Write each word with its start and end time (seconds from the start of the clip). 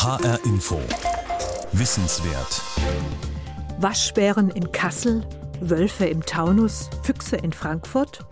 HR 0.00 0.38
Info. 0.44 0.80
Wissenswert. 1.72 2.62
Waschbären 3.80 4.48
in 4.48 4.70
Kassel, 4.70 5.26
Wölfe 5.60 6.06
im 6.06 6.24
Taunus, 6.24 6.88
Füchse 7.02 7.34
in 7.34 7.52
Frankfurt. 7.52 8.24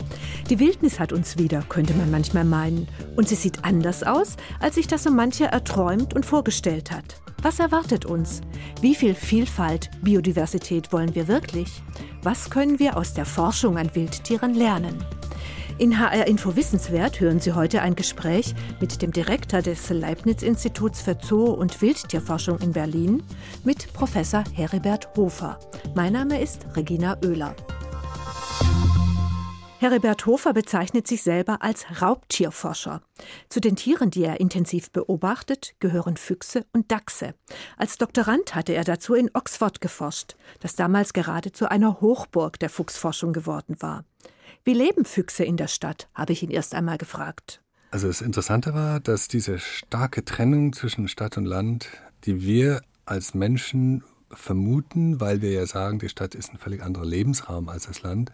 Die 0.49 0.59
Wildnis 0.59 0.97
hat 0.97 1.11
uns 1.11 1.37
wieder, 1.37 1.61
könnte 1.67 1.93
man 1.93 2.09
manchmal 2.09 2.45
meinen. 2.45 2.87
Und 3.17 3.27
sie 3.27 3.35
sieht 3.35 3.65
anders 3.65 4.03
aus, 4.03 4.37
als 4.61 4.75
sich 4.75 4.87
das 4.87 5.03
so 5.03 5.11
mancher 5.11 5.47
erträumt 5.47 6.13
und 6.13 6.25
vorgestellt 6.25 6.89
hat. 6.89 7.19
Was 7.41 7.59
erwartet 7.59 8.05
uns? 8.05 8.39
Wie 8.79 8.95
viel 8.95 9.13
Vielfalt, 9.13 9.89
Biodiversität 10.01 10.93
wollen 10.93 11.15
wir 11.15 11.27
wirklich? 11.27 11.83
Was 12.23 12.49
können 12.49 12.79
wir 12.79 12.95
aus 12.95 13.13
der 13.13 13.25
Forschung 13.25 13.77
an 13.77 13.93
Wildtieren 13.93 14.53
lernen? 14.53 15.03
In 15.79 15.99
HR 15.99 16.25
Info 16.25 16.55
Wissenswert 16.55 17.19
hören 17.19 17.39
Sie 17.39 17.51
heute 17.53 17.83
ein 17.83 17.95
Gespräch 17.95 18.55
mit 18.81 19.03
dem 19.03 19.11
Direktor 19.11 19.61
des 19.61 19.91
Leibniz-Instituts 19.91 21.01
für 21.01 21.15
Zoo- 21.21 21.53
und 21.53 21.83
Wildtierforschung 21.83 22.57
in 22.61 22.71
Berlin 22.71 23.21
mit 23.63 23.93
Professor 23.93 24.43
Heribert 24.53 25.15
Hofer. 25.15 25.59
Mein 25.95 26.13
Name 26.13 26.41
ist 26.41 26.65
Regina 26.75 27.15
Oehler. 27.23 27.55
Heribert 29.79 30.25
Hofer 30.25 30.53
bezeichnet 30.53 31.05
sich 31.05 31.21
selber 31.21 31.61
als 31.61 32.01
Raubtierforscher. 32.01 33.03
Zu 33.47 33.59
den 33.59 33.75
Tieren, 33.75 34.09
die 34.09 34.23
er 34.23 34.39
intensiv 34.39 34.89
beobachtet, 34.89 35.75
gehören 35.79 36.17
Füchse 36.17 36.65
und 36.73 36.91
Dachse. 36.91 37.35
Als 37.77 37.99
Doktorand 37.99 38.55
hatte 38.55 38.73
er 38.73 38.83
dazu 38.83 39.13
in 39.13 39.29
Oxford 39.35 39.79
geforscht, 39.79 40.35
das 40.59 40.75
damals 40.75 41.13
gerade 41.13 41.51
zu 41.51 41.69
einer 41.69 42.01
Hochburg 42.01 42.57
der 42.57 42.71
Fuchsforschung 42.71 43.33
geworden 43.33 43.75
war. 43.79 44.03
Wie 44.67 44.73
leben 44.73 45.05
Füchse 45.05 45.45
in 45.45 45.55
der 45.55 45.69
Stadt, 45.69 46.09
habe 46.13 46.33
ich 46.33 46.43
ihn 46.43 46.49
erst 46.49 46.75
einmal 46.75 46.97
gefragt. 46.97 47.61
Also 47.89 48.07
das 48.07 48.19
Interessante 48.19 48.73
war, 48.73 48.99
dass 48.99 49.29
diese 49.29 49.59
starke 49.59 50.25
Trennung 50.25 50.73
zwischen 50.73 51.07
Stadt 51.07 51.37
und 51.37 51.45
Land, 51.45 51.87
die 52.25 52.41
wir 52.41 52.81
als 53.05 53.33
Menschen 53.33 54.03
vermuten, 54.29 55.21
weil 55.21 55.41
wir 55.41 55.51
ja 55.51 55.65
sagen, 55.65 55.99
die 55.99 56.09
Stadt 56.09 56.35
ist 56.35 56.51
ein 56.51 56.57
völlig 56.57 56.83
anderer 56.83 57.05
Lebensraum 57.05 57.69
als 57.69 57.85
das 57.85 58.01
Land, 58.01 58.33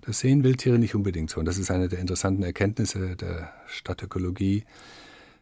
das 0.00 0.20
sehen 0.20 0.42
Wildtiere 0.42 0.78
nicht 0.78 0.94
unbedingt 0.94 1.28
so. 1.28 1.38
Und 1.38 1.44
das 1.44 1.58
ist 1.58 1.70
eine 1.70 1.90
der 1.90 1.98
interessanten 1.98 2.44
Erkenntnisse 2.44 3.14
der 3.14 3.52
Stadtökologie. 3.66 4.64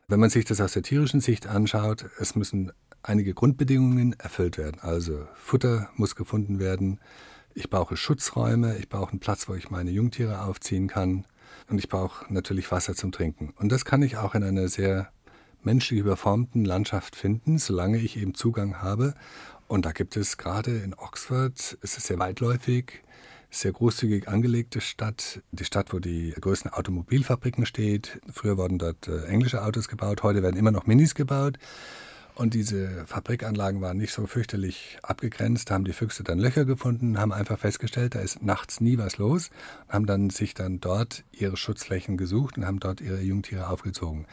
Wenn 0.09 0.19
man 0.19 0.31
sich 0.31 0.45
das 0.45 0.61
aus 0.61 0.73
der 0.73 0.83
tierischen 0.83 1.21
Sicht 1.21 1.47
anschaut, 1.47 2.07
es 2.19 2.35
müssen 2.35 2.73
einige 3.05 3.33
Grundbedingungen 3.33 4.15
erfüllt 4.19 4.59
werden. 4.59 4.81
Also 4.81 5.25
Futter 5.37 5.89
muss 5.95 6.17
gefunden 6.17 6.59
werden, 6.59 6.99
ich 7.55 7.71
brauche 7.71 7.97
Schutzräume, 7.97 8.77
ich 8.79 8.89
brauche 8.89 9.11
einen 9.11 9.21
Platz, 9.21 9.49
wo 9.49 9.55
ich 9.55 9.71
meine 9.71 9.91
Jungtiere 9.91 10.43
aufziehen 10.43 10.89
kann 10.89 11.25
und 11.69 11.79
ich 11.79 11.89
brauche 11.89 12.33
natürlich 12.33 12.71
Wasser 12.71 12.95
zum 12.95 13.13
Trinken. 13.13 13.53
Und 13.57 13.71
das 13.71 13.85
kann 13.85 14.03
ich 14.03 14.17
auch 14.17 14.35
in 14.35 14.45
einer 14.45 14.69
sehr 14.69 15.11
menschlich 15.63 16.01
überformten 16.01 16.65
Landschaft 16.65 17.17
finden, 17.17 17.59
solange 17.59 17.99
ich 17.99 18.17
eben 18.17 18.35
Zugang 18.35 18.83
habe. 18.83 19.15
Und 19.69 19.87
da 19.87 19.93
gibt 19.93 20.17
es 20.17 20.37
gerade 20.37 20.79
in 20.79 20.95
Oxford, 20.95 21.79
es 21.81 21.97
ist 21.97 22.07
sehr 22.07 22.19
weitläufig, 22.19 23.03
sehr 23.51 23.73
großzügig 23.73 24.29
angelegte 24.29 24.81
Stadt, 24.81 25.41
die 25.51 25.65
Stadt, 25.65 25.93
wo 25.93 25.99
die 25.99 26.35
größten 26.39 26.73
Automobilfabriken 26.73 27.67
steht. 27.67 28.21
Früher 28.31 28.57
wurden 28.57 28.79
dort 28.79 29.09
äh, 29.09 29.25
englische 29.27 29.63
Autos 29.63 29.89
gebaut, 29.89 30.23
heute 30.23 30.43
werden 30.43 30.57
immer 30.57 30.73
noch 30.73 30.87
Minis 30.87 31.15
gebaut. 31.15 31.59
Und 32.35 32.55
diese 32.55 33.05
Fabrikanlagen 33.07 33.83
waren 33.83 33.99
nicht 33.99 34.13
so 34.13 34.27
fürchterlich 34.27 34.99
abgegrenzt. 35.03 35.69
Da 35.69 35.75
haben 35.75 35.85
die 35.85 35.93
Füchse 35.93 36.25
dann 36.25 36.39
Löcher 36.39 36.65
gefunden, 36.65 37.19
haben 37.19 37.33
einfach 37.33 37.59
festgestellt, 37.59 38.15
da 38.15 38.21
ist 38.21 38.43
nachts 38.43 38.81
nie 38.81 38.97
was 38.97 39.19
los, 39.19 39.51
haben 39.89 40.07
dann 40.07 40.31
sich 40.31 40.55
dann 40.55 40.81
dort 40.81 41.25
ihre 41.33 41.59
Schutzflächen 41.59 42.17
gesucht 42.17 42.57
und 42.57 42.65
haben 42.65 42.81
dort 42.81 43.03
ihre 43.03 43.21
Jungtiere 43.21 43.69
aufgezogen. 43.69 44.27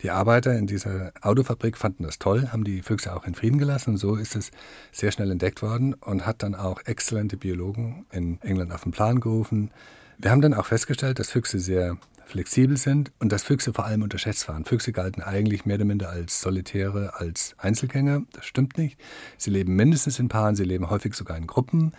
Die 0.00 0.10
Arbeiter 0.10 0.56
in 0.56 0.66
dieser 0.66 1.12
Autofabrik 1.20 1.76
fanden 1.76 2.04
das 2.04 2.18
toll, 2.18 2.48
haben 2.50 2.64
die 2.64 2.80
Füchse 2.80 3.14
auch 3.14 3.26
in 3.26 3.34
Frieden 3.34 3.58
gelassen 3.58 3.90
und 3.90 3.96
so 3.98 4.16
ist 4.16 4.34
es 4.34 4.50
sehr 4.90 5.12
schnell 5.12 5.30
entdeckt 5.30 5.60
worden 5.60 5.92
und 5.92 6.24
hat 6.24 6.42
dann 6.42 6.54
auch 6.54 6.80
exzellente 6.86 7.36
Biologen 7.36 8.06
in 8.10 8.40
England 8.40 8.72
auf 8.72 8.84
den 8.84 8.92
Plan 8.92 9.20
gerufen. 9.20 9.70
Wir 10.16 10.30
haben 10.30 10.40
dann 10.40 10.54
auch 10.54 10.66
festgestellt, 10.66 11.18
dass 11.18 11.30
Füchse 11.30 11.58
sehr 11.58 11.98
flexibel 12.26 12.76
sind 12.76 13.12
und 13.18 13.32
dass 13.32 13.42
Füchse 13.42 13.72
vor 13.72 13.84
allem 13.84 14.02
unterschätzt 14.02 14.48
waren. 14.48 14.64
Füchse 14.64 14.92
galten 14.92 15.22
eigentlich 15.22 15.64
mehr 15.64 15.76
oder 15.76 15.84
minder 15.84 16.10
als 16.10 16.40
Solitäre, 16.40 17.14
als 17.14 17.54
Einzelgänger. 17.58 18.22
Das 18.32 18.44
stimmt 18.44 18.78
nicht. 18.78 18.98
Sie 19.38 19.50
leben 19.50 19.74
mindestens 19.76 20.18
in 20.18 20.28
Paaren, 20.28 20.56
sie 20.56 20.64
leben 20.64 20.90
häufig 20.90 21.14
sogar 21.14 21.36
in 21.36 21.46
Gruppen. 21.46 21.92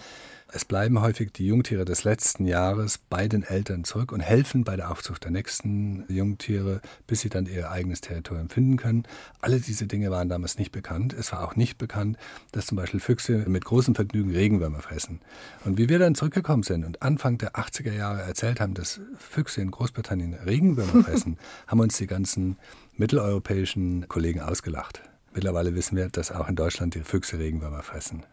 Es 0.52 0.66
bleiben 0.66 1.02
häufig 1.02 1.32
die 1.32 1.48
Jungtiere 1.48 1.86
des 1.86 2.04
letzten 2.04 2.46
Jahres 2.46 2.98
bei 2.98 3.28
den 3.28 3.44
Eltern 3.44 3.84
zurück 3.84 4.12
und 4.12 4.20
helfen 4.20 4.64
bei 4.64 4.76
der 4.76 4.92
Aufzucht 4.92 5.24
der 5.24 5.32
nächsten 5.32 6.06
Jungtiere, 6.08 6.82
bis 7.08 7.22
sie 7.22 7.30
dann 7.30 7.46
ihr 7.46 7.72
eigenes 7.72 8.02
Territorium 8.02 8.50
finden 8.50 8.78
können. 8.78 9.04
Alle 9.42 9.60
diese 9.60 9.88
Dinge 9.88 10.12
waren 10.12 10.30
damals 10.30 10.58
nicht 10.58 10.72
bekannt. 10.72 11.14
Es 11.14 11.32
war 11.32 11.44
auch 11.44 11.56
nicht 11.56 11.78
bekannt, 11.78 12.18
dass 12.52 12.68
zum 12.68 12.76
Beispiel 12.76 13.00
Füchse 13.00 13.46
mit 13.48 13.66
großem 13.66 13.96
Vergnügen 13.96 14.32
Regenwürmer 14.32 14.82
fressen. 14.82 15.22
Und 15.66 15.78
wie 15.78 15.90
wir 15.90 16.00
dann 16.00 16.16
zurückgekommen 16.16 16.64
sind 16.64 16.86
und 16.86 17.02
Anfang 17.02 17.38
der 17.38 17.54
80er 17.54 17.94
Jahre 17.94 18.22
erzählt 18.22 18.60
haben, 18.60 18.74
dass 18.74 19.02
Füchse 19.18 19.62
in 19.62 19.72
Großbritannien 19.72 20.34
Regenwürmer 20.34 21.04
fressen, 21.06 21.38
haben 21.68 21.80
uns 21.80 21.98
die 21.98 22.08
ganzen 22.08 22.58
mitteleuropäischen 22.96 24.08
Kollegen 24.08 24.42
ausgelacht. 24.42 25.02
Mittlerweile 25.34 25.74
wissen 25.74 25.98
wir, 25.98 26.10
dass 26.10 26.32
auch 26.32 26.48
in 26.48 26.56
Deutschland 26.56 26.94
die 26.94 27.02
Füchse 27.02 27.40
Regenwürmer 27.40 27.82
fressen. 27.82 28.24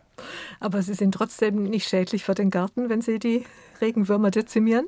Aber 0.60 0.82
sie 0.82 0.94
sind 0.94 1.12
trotzdem 1.12 1.62
nicht 1.64 1.88
schädlich 1.88 2.25
für 2.25 2.34
den 2.34 2.50
Garten, 2.50 2.88
wenn 2.88 3.00
sie 3.00 3.19
die 3.19 3.44
Regenwürmer 3.81 4.31
dezimieren? 4.31 4.86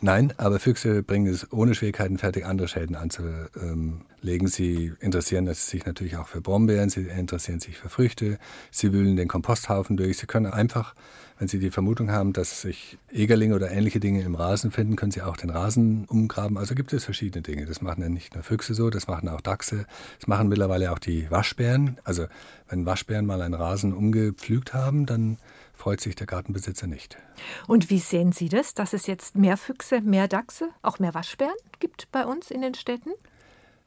Nein, 0.00 0.32
aber 0.36 0.60
Füchse 0.60 1.02
bringen 1.02 1.26
es 1.26 1.52
ohne 1.52 1.74
Schwierigkeiten 1.74 2.18
fertig, 2.18 2.46
andere 2.46 2.68
Schäden 2.68 2.94
anzulegen. 2.94 4.46
Sie 4.46 4.92
interessieren 5.00 5.52
sich 5.52 5.86
natürlich 5.86 6.16
auch 6.16 6.28
für 6.28 6.40
Brombeeren, 6.40 6.88
sie 6.88 7.08
interessieren 7.08 7.58
sich 7.58 7.76
für 7.76 7.88
Früchte, 7.88 8.38
sie 8.70 8.92
wühlen 8.92 9.16
den 9.16 9.26
Komposthaufen 9.26 9.96
durch. 9.96 10.18
Sie 10.18 10.26
können 10.26 10.46
einfach, 10.46 10.94
wenn 11.40 11.48
Sie 11.48 11.58
die 11.58 11.72
Vermutung 11.72 12.12
haben, 12.12 12.32
dass 12.32 12.62
sich 12.62 12.96
Egerlinge 13.12 13.56
oder 13.56 13.72
ähnliche 13.72 13.98
Dinge 13.98 14.22
im 14.22 14.36
Rasen 14.36 14.70
finden, 14.70 14.94
können 14.94 15.10
Sie 15.10 15.22
auch 15.22 15.36
den 15.36 15.50
Rasen 15.50 16.04
umgraben. 16.06 16.58
Also 16.58 16.76
gibt 16.76 16.92
es 16.92 17.04
verschiedene 17.04 17.42
Dinge. 17.42 17.66
Das 17.66 17.82
machen 17.82 18.00
ja 18.00 18.08
nicht 18.08 18.34
nur 18.34 18.44
Füchse 18.44 18.74
so, 18.74 18.90
das 18.90 19.08
machen 19.08 19.28
auch 19.28 19.40
Dachse, 19.40 19.84
das 20.20 20.28
machen 20.28 20.48
mittlerweile 20.48 20.92
auch 20.92 21.00
die 21.00 21.28
Waschbären. 21.28 21.98
Also 22.04 22.26
wenn 22.68 22.86
Waschbären 22.86 23.26
mal 23.26 23.42
einen 23.42 23.54
Rasen 23.54 23.92
umgepflügt 23.92 24.74
haben, 24.74 25.06
dann 25.06 25.38
freut 25.78 26.00
sich 26.00 26.14
der 26.14 26.26
Gartenbesitzer 26.26 26.86
nicht. 26.86 27.16
Und 27.66 27.88
wie 27.88 27.98
sehen 27.98 28.32
Sie 28.32 28.48
das, 28.48 28.74
dass 28.74 28.92
es 28.92 29.06
jetzt 29.06 29.36
mehr 29.36 29.56
Füchse, 29.56 30.00
mehr 30.00 30.28
Dachse, 30.28 30.70
auch 30.82 30.98
mehr 30.98 31.14
Waschbären 31.14 31.54
gibt 31.78 32.10
bei 32.12 32.26
uns 32.26 32.50
in 32.50 32.60
den 32.60 32.74
Städten? 32.74 33.10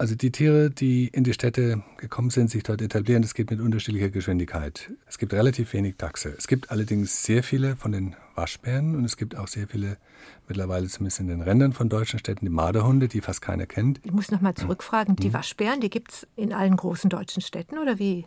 Also 0.02 0.16
die 0.16 0.32
Tiere, 0.32 0.72
die 0.72 1.10
in 1.10 1.24
die 1.24 1.34
Städte 1.34 1.84
gekommen 1.98 2.32
sind, 2.32 2.50
sich 2.50 2.64
dort 2.64 2.82
etablieren, 2.82 3.22
das 3.22 3.36
geht 3.36 3.52
mit 3.52 3.60
unterschiedlicher 3.60 4.10
Geschwindigkeit. 4.10 4.90
Es 5.06 5.20
gibt 5.20 5.32
relativ 5.32 5.74
wenig 5.74 5.98
Dachse. 5.98 6.34
Es 6.36 6.48
gibt 6.48 6.72
allerdings 6.72 7.22
sehr 7.22 7.44
viele 7.44 7.76
von 7.76 7.92
den 7.92 8.16
Waschbären 8.34 8.96
und 8.96 9.06
es 9.06 9.16
gibt 9.16 9.38
auch 9.38 9.48
sehr 9.48 9.68
viele, 9.68 9.98
mittlerweile 10.48 10.88
zumindest 10.88 11.20
in 11.20 11.28
den 11.28 11.42
Rändern 11.44 11.74
von 11.74 11.88
deutschen 11.88 12.18
Städten, 12.18 12.46
die 12.46 12.52
Marderhunde, 12.52 13.10
die 13.10 13.22
fast 13.22 13.44
keiner 13.44 13.68
kennt. 13.68 14.00
Ich 14.04 14.12
muss 14.12 14.32
noch 14.32 14.42
mal 14.42 14.56
zurückfragen, 14.56 15.18
die 15.18 15.30
mhm. 15.30 15.34
Waschbären, 15.34 15.82
die 15.82 15.92
gibt 15.92 16.12
es 16.12 16.28
in 16.36 16.52
allen 16.52 16.78
großen 16.78 17.12
deutschen 17.12 17.44
Städten 17.44 17.78
oder 17.78 18.00
wie? 18.00 18.26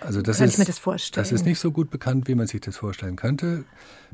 Also 0.00 0.22
das 0.22 0.38
Kann 0.38 0.46
ist, 0.46 0.54
ich 0.54 0.58
mir 0.58 0.64
das 0.64 0.78
vorstellen? 0.78 1.22
Das 1.22 1.32
ist 1.32 1.44
nicht 1.44 1.58
so 1.58 1.70
gut 1.70 1.90
bekannt, 1.90 2.26
wie 2.28 2.34
man 2.34 2.46
sich 2.46 2.60
das 2.60 2.76
vorstellen 2.76 3.16
könnte. 3.16 3.64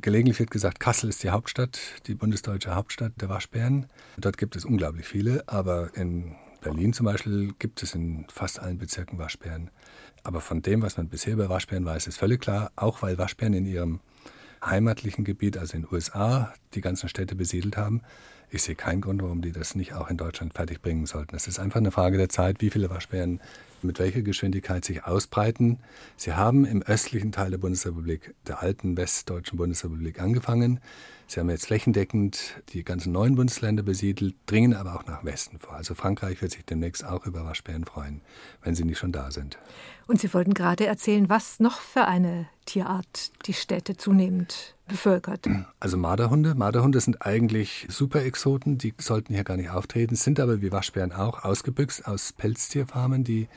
Gelegentlich 0.00 0.38
wird 0.38 0.50
gesagt, 0.50 0.80
Kassel 0.80 1.08
ist 1.08 1.22
die 1.22 1.30
Hauptstadt, 1.30 1.78
die 2.06 2.14
bundesdeutsche 2.14 2.74
Hauptstadt 2.74 3.12
der 3.20 3.28
Waschbären. 3.28 3.86
Dort 4.16 4.36
gibt 4.38 4.56
es 4.56 4.64
unglaublich 4.64 5.06
viele, 5.06 5.44
aber 5.46 5.96
in 5.96 6.34
Berlin 6.60 6.92
zum 6.92 7.06
Beispiel 7.06 7.54
gibt 7.58 7.82
es 7.82 7.94
in 7.94 8.26
fast 8.28 8.60
allen 8.60 8.78
Bezirken 8.78 9.18
Waschbären. 9.18 9.70
Aber 10.24 10.40
von 10.40 10.62
dem, 10.62 10.82
was 10.82 10.96
man 10.96 11.08
bisher 11.08 11.34
über 11.34 11.48
Waschbären 11.48 11.84
weiß, 11.84 12.08
ist 12.08 12.18
völlig 12.18 12.40
klar, 12.40 12.72
auch 12.74 13.02
weil 13.02 13.18
Waschbären 13.18 13.54
in 13.54 13.66
ihrem 13.66 14.00
heimatlichen 14.64 15.24
Gebiet, 15.24 15.56
also 15.56 15.76
in 15.76 15.82
den 15.82 15.94
USA, 15.94 16.52
die 16.74 16.80
ganzen 16.80 17.08
Städte 17.08 17.36
besiedelt 17.36 17.76
haben. 17.76 18.02
Ich 18.50 18.62
sehe 18.62 18.76
keinen 18.76 19.00
Grund, 19.00 19.22
warum 19.22 19.42
die 19.42 19.52
das 19.52 19.74
nicht 19.74 19.94
auch 19.94 20.08
in 20.08 20.16
Deutschland 20.16 20.54
fertigbringen 20.54 21.06
sollten. 21.06 21.34
Es 21.34 21.48
ist 21.48 21.58
einfach 21.58 21.80
eine 21.80 21.90
Frage 21.90 22.16
der 22.16 22.28
Zeit, 22.28 22.60
wie 22.60 22.70
viele 22.70 22.88
Waschbären 22.90 23.40
mit 23.82 23.98
welcher 23.98 24.22
Geschwindigkeit 24.22 24.84
sich 24.84 25.04
ausbreiten. 25.04 25.80
Sie 26.16 26.32
haben 26.32 26.64
im 26.64 26.82
östlichen 26.82 27.32
Teil 27.32 27.50
der 27.50 27.58
Bundesrepublik, 27.58 28.34
der 28.46 28.62
alten 28.62 28.96
westdeutschen 28.96 29.58
Bundesrepublik, 29.58 30.20
angefangen. 30.20 30.80
Sie 31.28 31.40
haben 31.40 31.50
jetzt 31.50 31.66
flächendeckend 31.66 32.62
die 32.68 32.84
ganzen 32.84 33.12
neuen 33.12 33.34
Bundesländer 33.34 33.82
besiedelt, 33.82 34.36
dringen 34.46 34.74
aber 34.74 34.94
auch 34.94 35.06
nach 35.06 35.24
Westen 35.24 35.58
vor. 35.58 35.74
Also 35.74 35.94
Frankreich 35.94 36.40
wird 36.40 36.52
sich 36.52 36.64
demnächst 36.64 37.04
auch 37.04 37.26
über 37.26 37.44
Waschbären 37.44 37.84
freuen, 37.84 38.20
wenn 38.62 38.76
sie 38.76 38.84
nicht 38.84 38.98
schon 38.98 39.10
da 39.10 39.32
sind. 39.32 39.58
Und 40.06 40.20
Sie 40.20 40.32
wollten 40.32 40.54
gerade 40.54 40.86
erzählen, 40.86 41.28
was 41.28 41.58
noch 41.58 41.80
für 41.80 42.04
eine 42.04 42.46
Tierart 42.64 43.32
die 43.46 43.54
Städte 43.54 43.96
zunehmend 43.96 44.76
bevölkert. 44.86 45.48
Also 45.80 45.96
Marderhunde. 45.96 46.54
Marderhunde 46.54 47.00
sind 47.00 47.26
eigentlich 47.26 47.86
Super-Exoten, 47.90 48.78
die 48.78 48.94
sollten 48.98 49.34
hier 49.34 49.42
gar 49.42 49.56
nicht 49.56 49.70
auftreten, 49.70 50.14
sind 50.14 50.38
aber 50.38 50.62
wie 50.62 50.70
Waschbären 50.70 51.10
auch 51.10 51.44
ausgebüxt 51.44 52.06
aus 52.06 52.32
Pelztierfarmen, 52.34 53.24
die 53.24 53.48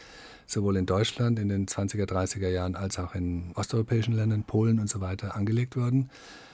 sowohl 0.48 0.77
in 0.77 0.88
Deutschland 0.88 1.38
in 1.38 1.50
den 1.50 1.68
20er, 1.68 2.06
30er 2.06 2.50
Jahren 2.50 2.75
als 2.75 2.98
auch 2.98 3.13
in 3.13 3.51
osteuropäischen 3.54 4.15
Ländern, 4.15 4.44
Polen 4.44 4.80
und 4.80 4.89
so 4.89 5.01
weiter 5.01 5.36
angelegt 5.36 5.75
wurden. 5.75 6.10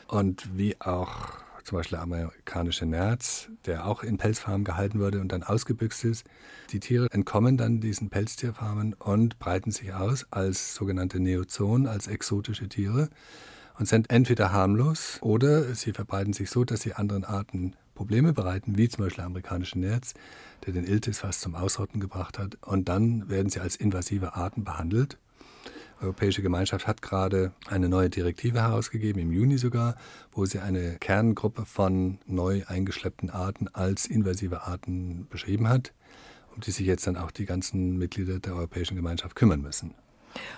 Und 0.07 0.57
wie 0.57 0.80
auch 0.80 1.46
zum 1.66 1.80
Beispiel 1.80 1.98
der 1.98 2.04
amerikanische 2.04 2.86
Nerz, 2.86 3.50
der 3.66 3.88
auch 3.88 4.04
in 4.04 4.18
Pelzfarmen 4.18 4.63
gehalten 4.63 5.00
wurde 5.00 5.19
und 5.19 5.31
dann 5.31 5.42
ausgebüxt 5.42 6.06
ist. 6.06 6.25
Die 6.72 6.80
Tiere 6.80 7.07
entkommen 7.12 7.57
dann 7.57 7.81
diesen 7.81 8.10
Pelztierfarmen 8.10 8.94
und 8.94 9.40
breiten 9.40 9.72
sich 9.72 9.94
aus 9.94 10.28
als 10.30 10.75
sogenannte 10.75 11.19
Neozoen, 11.19 11.88
als 11.88 12.06
exotische 12.07 12.69
Tiere 12.69 13.10
und 13.80 13.88
sind 13.88 14.12
entweder 14.12 14.52
harmlos 14.52 15.18
oder 15.22 15.74
sie 15.74 15.92
verbreiten 15.92 16.34
sich 16.34 16.50
so, 16.51 16.63
dass 16.63 16.81
sie 16.81 16.94
anderen 16.94 17.25
Arten 17.25 17.75
Probleme 17.96 18.34
bereiten, 18.34 18.78
wie 18.78 18.90
zum 18.90 19.06
Beispiel 19.06 19.22
der 19.22 19.25
amerikanische 19.25 19.80
Nerz, 19.80 20.13
der 20.66 20.74
den 20.74 20.86
Iltis 20.86 21.19
fast 21.19 21.42
zum 21.42 21.56
Ausrotten 21.56 22.00
gebracht 22.00 22.38
hat. 22.38 22.58
Und 22.62 22.90
dann 22.90 23.30
werden 23.30 23.50
sie 23.50 23.60
als 23.60 23.75
invasive 23.75 24.36
Arten 24.36 24.66
behandelt. 24.66 25.18
Die 26.00 26.04
Europäische 26.04 26.42
Gemeinschaft 26.42 26.88
hat 26.88 27.02
gerade 27.02 27.54
eine 27.68 27.88
neue 27.88 28.10
Direktive 28.10 28.62
herausgegeben, 28.62 29.22
im 29.22 29.32
Juni 29.32 29.58
sogar, 29.58 29.96
wo 30.32 30.46
sie 30.46 30.60
eine 30.60 30.98
Kerngruppe 31.00 31.66
von 31.66 32.20
neu 32.26 32.64
eingeschleppten 32.68 33.30
Arten 33.30 33.70
als 33.70 34.06
invasive 34.06 34.64
Arten 34.64 35.28
beschrieben 35.30 35.70
hat, 35.70 35.94
um 36.54 36.62
die 36.62 36.72
sich 36.72 36.86
jetzt 36.86 37.08
dann 37.08 37.18
auch 37.18 37.32
die 37.32 37.46
ganzen 37.46 37.98
Mitglieder 37.98 38.40
der 38.40 38.56
Europäischen 38.56 38.96
Gemeinschaft 38.96 39.36
kümmern 39.36 39.62
müssen. 39.62 39.94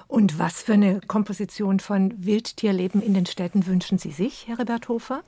Und 0.08 0.40
was 0.40 0.64
für 0.64 0.74
eine 0.74 1.02
Komposition 1.02 1.80
von 1.80 2.14
Wildtierleben 2.18 3.02
in 3.02 3.14
den 3.14 3.28
Städten 3.28 3.68
wünschen 3.68 4.00
Sie 4.00 4.12
sich, 4.12 4.48
Herr 4.48 4.58
Rebert 4.58 4.90
Hofer? 4.90 5.22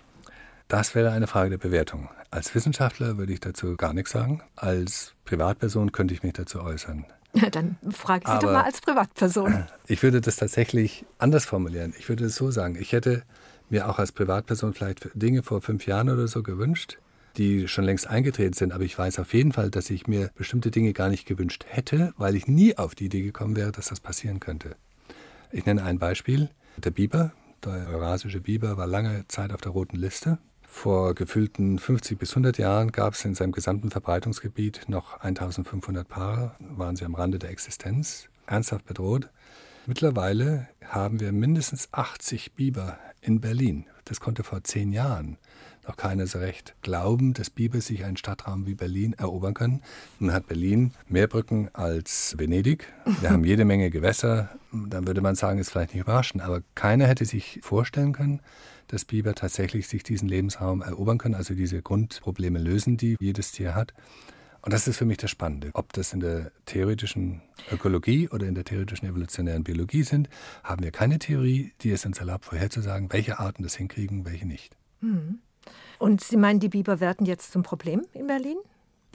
Das 0.67 0.95
wäre 0.95 1.11
eine 1.11 1.27
Frage 1.27 1.51
der 1.51 1.57
Bewertung. 1.57 2.09
Als 2.31 2.53
Wissenschaftler 2.53 3.17
würde 3.17 3.33
ich 3.33 3.39
dazu 3.39 3.75
gar 3.75 3.93
nichts 3.93 4.11
sagen. 4.11 4.41
Als 4.55 5.13
Privatperson 5.25 5.91
könnte 5.91 6.13
ich 6.13 6.23
mich 6.23 6.33
dazu 6.33 6.61
äußern. 6.61 7.05
Dann 7.51 7.77
frage 7.91 8.23
ich 8.23 8.27
Sie 8.27 8.33
Aber 8.33 8.45
doch 8.47 8.53
mal 8.53 8.63
als 8.63 8.81
Privatperson. 8.81 9.65
Ich 9.87 10.03
würde 10.03 10.21
das 10.21 10.35
tatsächlich 10.35 11.05
anders 11.17 11.45
formulieren. 11.45 11.93
Ich 11.97 12.09
würde 12.09 12.25
es 12.25 12.35
so 12.35 12.51
sagen. 12.51 12.77
Ich 12.79 12.91
hätte 12.91 13.23
mir 13.69 13.89
auch 13.89 13.99
als 13.99 14.11
Privatperson 14.11 14.73
vielleicht 14.73 15.09
Dinge 15.13 15.43
vor 15.43 15.61
fünf 15.61 15.85
Jahren 15.87 16.09
oder 16.09 16.27
so 16.27 16.43
gewünscht, 16.43 16.97
die 17.37 17.67
schon 17.67 17.85
längst 17.85 18.07
eingetreten 18.07 18.53
sind. 18.53 18.71
Aber 18.71 18.83
ich 18.83 18.97
weiß 18.97 19.19
auf 19.19 19.33
jeden 19.33 19.51
Fall, 19.51 19.69
dass 19.71 19.89
ich 19.89 20.07
mir 20.07 20.31
bestimmte 20.35 20.71
Dinge 20.71 20.93
gar 20.93 21.09
nicht 21.09 21.25
gewünscht 21.25 21.65
hätte, 21.67 22.13
weil 22.17 22.35
ich 22.35 22.47
nie 22.47 22.77
auf 22.77 22.95
die 22.95 23.05
Idee 23.05 23.21
gekommen 23.21 23.55
wäre, 23.55 23.71
dass 23.71 23.87
das 23.87 23.99
passieren 23.99 24.39
könnte. 24.39 24.75
Ich 25.51 25.65
nenne 25.65 25.83
ein 25.83 25.97
Beispiel. 25.99 26.49
Der 26.77 26.91
Biber, 26.91 27.31
der 27.63 27.87
eurasische 27.89 28.41
Biber, 28.41 28.77
war 28.77 28.87
lange 28.87 29.25
Zeit 29.27 29.51
auf 29.53 29.61
der 29.61 29.71
roten 29.71 29.97
Liste. 29.97 30.37
Vor 30.71 31.13
gefühlten 31.13 31.77
50 31.77 32.17
bis 32.17 32.31
100 32.31 32.57
Jahren 32.57 32.91
gab 32.91 33.13
es 33.13 33.25
in 33.25 33.35
seinem 33.35 33.51
gesamten 33.51 33.91
Verbreitungsgebiet 33.91 34.83
noch 34.87 35.19
1500 35.19 36.07
Paare, 36.07 36.55
waren 36.59 36.95
sie 36.95 37.03
am 37.03 37.15
Rande 37.15 37.37
der 37.37 37.49
Existenz, 37.49 38.29
ernsthaft 38.45 38.85
bedroht. 38.85 39.29
Mittlerweile 39.87 40.69
haben 40.85 41.19
wir 41.19 41.33
mindestens 41.33 41.89
80 41.91 42.53
Biber 42.53 42.97
in 43.19 43.41
Berlin. 43.41 43.87
Das 44.05 44.21
konnte 44.21 44.43
vor 44.43 44.63
zehn 44.63 44.93
Jahren 44.93 45.37
noch 45.89 45.97
keiner 45.97 46.27
so 46.27 46.37
recht 46.37 46.75
glauben, 46.83 47.33
dass 47.33 47.49
Biber 47.49 47.81
sich 47.81 48.05
einen 48.05 48.15
Stadtraum 48.15 48.67
wie 48.67 48.75
Berlin 48.75 49.13
erobern 49.13 49.55
können. 49.55 49.81
Nun 50.19 50.31
hat 50.31 50.47
Berlin 50.47 50.93
mehr 51.07 51.27
Brücken 51.27 51.69
als 51.73 52.35
Venedig. 52.37 52.93
Wir 53.21 53.31
haben 53.31 53.43
jede 53.43 53.65
Menge 53.65 53.89
Gewässer. 53.89 54.49
Dann 54.71 55.07
würde 55.07 55.21
man 55.21 55.33
sagen, 55.33 55.57
ist 55.57 55.71
vielleicht 55.71 55.95
nicht 55.95 56.03
überraschend, 56.03 56.43
aber 56.43 56.61
keiner 56.75 57.07
hätte 57.07 57.25
sich 57.25 57.59
vorstellen 57.63 58.13
können, 58.13 58.41
dass 58.87 59.03
Biber 59.03 59.33
tatsächlich 59.33 59.87
sich 59.87 60.03
diesen 60.03 60.29
Lebensraum 60.29 60.83
erobern 60.83 61.17
können, 61.17 61.35
also 61.35 61.55
diese 61.55 61.81
Grundprobleme 61.81 62.59
lösen, 62.59 62.97
die 62.97 63.17
jedes 63.19 63.51
Tier 63.51 63.73
hat. 63.73 63.93
Und 64.61 64.73
das 64.73 64.87
ist 64.87 64.97
für 64.97 65.05
mich 65.05 65.17
das 65.17 65.31
Spannende. 65.31 65.71
Ob 65.73 65.93
das 65.93 66.13
in 66.13 66.19
der 66.19 66.51
theoretischen 66.65 67.41
Ökologie 67.71 68.29
oder 68.29 68.45
in 68.45 68.53
der 68.53 68.65
theoretischen 68.65 69.07
evolutionären 69.07 69.63
Biologie 69.63 70.03
sind, 70.03 70.29
haben 70.63 70.83
wir 70.83 70.91
keine 70.91 71.17
Theorie, 71.17 71.73
die 71.81 71.91
es 71.91 72.05
uns 72.05 72.19
erlaubt, 72.19 72.45
vorherzusagen, 72.45 73.11
welche 73.11 73.39
Arten 73.39 73.63
das 73.63 73.75
hinkriegen, 73.75 74.25
welche 74.25 74.45
nicht. 74.45 74.75
Hm. 74.99 75.39
Und 75.97 76.21
Sie 76.21 76.37
meinen, 76.37 76.59
die 76.59 76.69
Biber 76.69 76.99
werden 76.99 77.25
jetzt 77.25 77.51
zum 77.51 77.63
Problem 77.63 78.05
in 78.13 78.27
Berlin? 78.27 78.57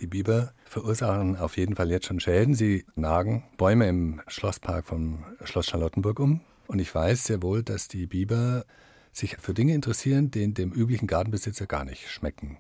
Die 0.00 0.06
Biber 0.06 0.52
verursachen 0.64 1.36
auf 1.36 1.56
jeden 1.56 1.76
Fall 1.76 1.90
jetzt 1.90 2.06
schon 2.06 2.20
Schäden. 2.20 2.54
Sie 2.54 2.84
nagen 2.96 3.44
Bäume 3.56 3.88
im 3.88 4.20
Schlosspark 4.26 4.86
vom 4.86 5.24
Schloss 5.44 5.66
Charlottenburg 5.66 6.18
um. 6.18 6.40
Und 6.66 6.80
ich 6.80 6.94
weiß 6.94 7.24
sehr 7.24 7.42
wohl, 7.42 7.62
dass 7.62 7.88
die 7.88 8.06
Biber 8.06 8.64
sich 9.12 9.36
für 9.36 9.54
Dinge 9.54 9.74
interessieren, 9.74 10.30
die 10.30 10.52
dem 10.52 10.72
üblichen 10.72 11.06
Gartenbesitzer 11.06 11.66
gar 11.66 11.84
nicht 11.84 12.08
schmecken. 12.10 12.58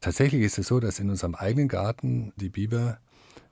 Tatsächlich 0.00 0.42
ist 0.42 0.58
es 0.58 0.66
so, 0.66 0.80
dass 0.80 0.98
in 0.98 1.08
unserem 1.08 1.34
eigenen 1.34 1.68
Garten 1.68 2.34
die 2.36 2.50
Biber 2.50 2.98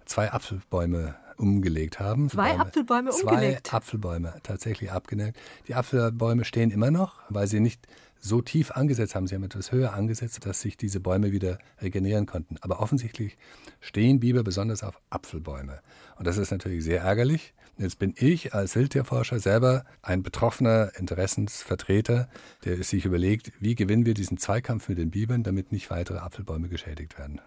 zwei 0.04 0.30
Apfelbäume 0.30 1.16
umgelegt 1.38 1.98
haben. 1.98 2.28
Zwei 2.28 2.50
Bäume, 2.50 2.60
Apfelbäume 2.60 3.12
umgelegt? 3.12 3.66
Zwei 3.68 3.76
Apfelbäume 3.76 4.34
tatsächlich 4.42 4.92
abgenäht. 4.92 5.34
Die 5.68 5.74
Apfelbäume 5.74 6.44
stehen 6.44 6.70
immer 6.70 6.90
noch, 6.90 7.20
weil 7.30 7.46
sie 7.46 7.60
nicht 7.60 7.86
so 8.22 8.40
tief 8.40 8.70
angesetzt 8.70 9.14
haben, 9.14 9.26
sie 9.26 9.34
haben 9.34 9.42
etwas 9.42 9.72
höher 9.72 9.92
angesetzt, 9.94 10.46
dass 10.46 10.60
sich 10.60 10.76
diese 10.76 11.00
Bäume 11.00 11.32
wieder 11.32 11.58
regenerieren 11.80 12.26
konnten. 12.26 12.56
Aber 12.60 12.80
offensichtlich 12.80 13.36
stehen 13.80 14.20
Biber 14.20 14.44
besonders 14.44 14.84
auf 14.84 15.00
Apfelbäume. 15.10 15.80
Und 16.16 16.26
das 16.26 16.38
ist 16.38 16.52
natürlich 16.52 16.84
sehr 16.84 17.02
ärgerlich. 17.02 17.52
Jetzt 17.78 17.98
bin 17.98 18.14
ich 18.16 18.54
als 18.54 18.76
Wildtierforscher 18.76 19.40
selber 19.40 19.84
ein 20.02 20.22
betroffener 20.22 20.92
Interessensvertreter, 20.96 22.28
der 22.64 22.82
sich 22.84 23.04
überlegt, 23.04 23.50
wie 23.60 23.74
gewinnen 23.74 24.06
wir 24.06 24.14
diesen 24.14 24.38
Zweikampf 24.38 24.88
mit 24.88 24.98
den 24.98 25.10
Bibern, 25.10 25.42
damit 25.42 25.72
nicht 25.72 25.90
weitere 25.90 26.18
Apfelbäume 26.18 26.68
geschädigt 26.68 27.18
werden. 27.18 27.40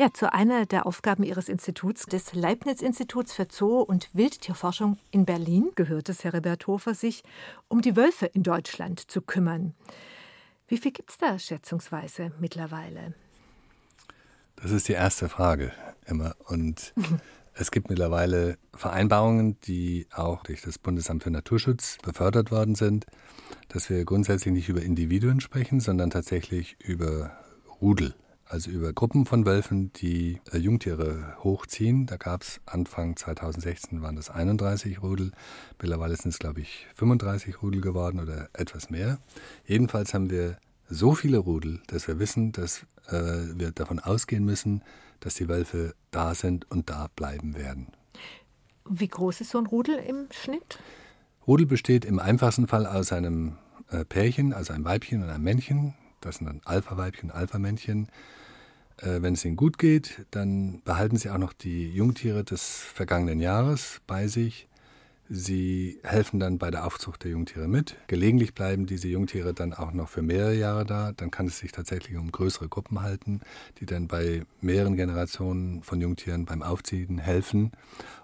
Ja, 0.00 0.12
zu 0.12 0.32
einer 0.32 0.64
der 0.64 0.86
Aufgaben 0.86 1.24
Ihres 1.24 1.48
Instituts, 1.48 2.06
des 2.06 2.32
Leibniz-Instituts 2.32 3.32
für 3.32 3.48
Zoo- 3.50 3.80
und 3.80 4.08
Wildtierforschung 4.12 4.96
in 5.10 5.24
Berlin, 5.24 5.72
gehört 5.74 6.08
es, 6.08 6.22
Herr 6.22 6.34
Herbert 6.34 6.68
Hofer, 6.68 6.94
sich 6.94 7.24
um 7.66 7.82
die 7.82 7.96
Wölfe 7.96 8.26
in 8.26 8.44
Deutschland 8.44 9.10
zu 9.10 9.20
kümmern. 9.20 9.74
Wie 10.68 10.78
viel 10.78 10.92
gibt 10.92 11.10
es 11.10 11.18
da 11.18 11.36
schätzungsweise 11.36 12.30
mittlerweile? 12.38 13.12
Das 14.54 14.70
ist 14.70 14.86
die 14.86 14.92
erste 14.92 15.28
Frage 15.28 15.72
immer. 16.06 16.36
Und 16.44 16.94
es 17.54 17.72
gibt 17.72 17.90
mittlerweile 17.90 18.56
Vereinbarungen, 18.74 19.58
die 19.62 20.06
auch 20.14 20.44
durch 20.44 20.62
das 20.62 20.78
Bundesamt 20.78 21.24
für 21.24 21.32
Naturschutz 21.32 21.98
befördert 22.04 22.52
worden 22.52 22.76
sind, 22.76 23.04
dass 23.66 23.90
wir 23.90 24.04
grundsätzlich 24.04 24.54
nicht 24.54 24.68
über 24.68 24.80
Individuen 24.80 25.40
sprechen, 25.40 25.80
sondern 25.80 26.10
tatsächlich 26.10 26.76
über 26.78 27.36
Rudel 27.80 28.14
also 28.48 28.70
über 28.70 28.92
Gruppen 28.92 29.26
von 29.26 29.44
Wölfen, 29.44 29.92
die 29.94 30.40
äh, 30.52 30.58
Jungtiere 30.58 31.36
hochziehen. 31.42 32.06
Da 32.06 32.16
gab 32.16 32.42
es 32.42 32.60
Anfang 32.66 33.16
2016 33.16 34.02
waren 34.02 34.16
das 34.16 34.30
31 34.30 35.02
Rudel. 35.02 35.32
Mittlerweile 35.80 36.16
sind 36.16 36.30
es, 36.30 36.38
glaube 36.38 36.60
ich, 36.60 36.86
35 36.94 37.62
Rudel 37.62 37.80
geworden 37.80 38.20
oder 38.20 38.48
etwas 38.54 38.90
mehr. 38.90 39.18
Jedenfalls 39.66 40.14
haben 40.14 40.30
wir 40.30 40.58
so 40.88 41.14
viele 41.14 41.38
Rudel, 41.38 41.80
dass 41.88 42.08
wir 42.08 42.18
wissen, 42.18 42.52
dass 42.52 42.86
äh, 43.08 43.14
wir 43.54 43.72
davon 43.72 43.98
ausgehen 43.98 44.44
müssen, 44.44 44.82
dass 45.20 45.34
die 45.34 45.48
Wölfe 45.48 45.94
da 46.10 46.34
sind 46.34 46.70
und 46.70 46.88
da 46.88 47.08
bleiben 47.14 47.54
werden. 47.54 47.88
Wie 48.88 49.08
groß 49.08 49.42
ist 49.42 49.50
so 49.50 49.58
ein 49.58 49.66
Rudel 49.66 49.96
im 49.96 50.28
Schnitt? 50.30 50.78
Rudel 51.46 51.66
besteht 51.66 52.04
im 52.04 52.18
einfachsten 52.18 52.66
Fall 52.66 52.86
aus 52.86 53.12
einem 53.12 53.58
äh, 53.90 54.04
Pärchen, 54.04 54.54
also 54.54 54.72
einem 54.72 54.84
Weibchen 54.84 55.22
und 55.22 55.28
einem 55.28 55.44
Männchen. 55.44 55.94
Das 56.20 56.36
sind 56.36 56.46
dann 56.46 56.60
Alpha-Weibchen, 56.64 57.30
Alpha-Männchen. 57.30 58.08
Äh, 58.98 59.22
wenn 59.22 59.34
es 59.34 59.44
ihnen 59.44 59.56
gut 59.56 59.78
geht, 59.78 60.26
dann 60.30 60.82
behalten 60.84 61.16
sie 61.16 61.30
auch 61.30 61.38
noch 61.38 61.52
die 61.52 61.90
Jungtiere 61.90 62.44
des 62.44 62.78
vergangenen 62.78 63.40
Jahres 63.40 64.00
bei 64.06 64.26
sich. 64.26 64.68
Sie 65.30 66.00
helfen 66.04 66.40
dann 66.40 66.56
bei 66.56 66.70
der 66.70 66.86
Aufzucht 66.86 67.22
der 67.22 67.32
Jungtiere 67.32 67.68
mit. 67.68 67.96
Gelegentlich 68.06 68.54
bleiben 68.54 68.86
diese 68.86 69.08
Jungtiere 69.08 69.52
dann 69.52 69.74
auch 69.74 69.92
noch 69.92 70.08
für 70.08 70.22
mehrere 70.22 70.54
Jahre 70.54 70.86
da. 70.86 71.12
Dann 71.12 71.30
kann 71.30 71.46
es 71.46 71.58
sich 71.58 71.70
tatsächlich 71.70 72.16
um 72.16 72.32
größere 72.32 72.68
Gruppen 72.68 73.02
halten, 73.02 73.42
die 73.78 73.84
dann 73.84 74.08
bei 74.08 74.46
mehreren 74.62 74.96
Generationen 74.96 75.82
von 75.82 76.00
Jungtieren 76.00 76.46
beim 76.46 76.62
Aufziehen 76.62 77.18
helfen. 77.18 77.72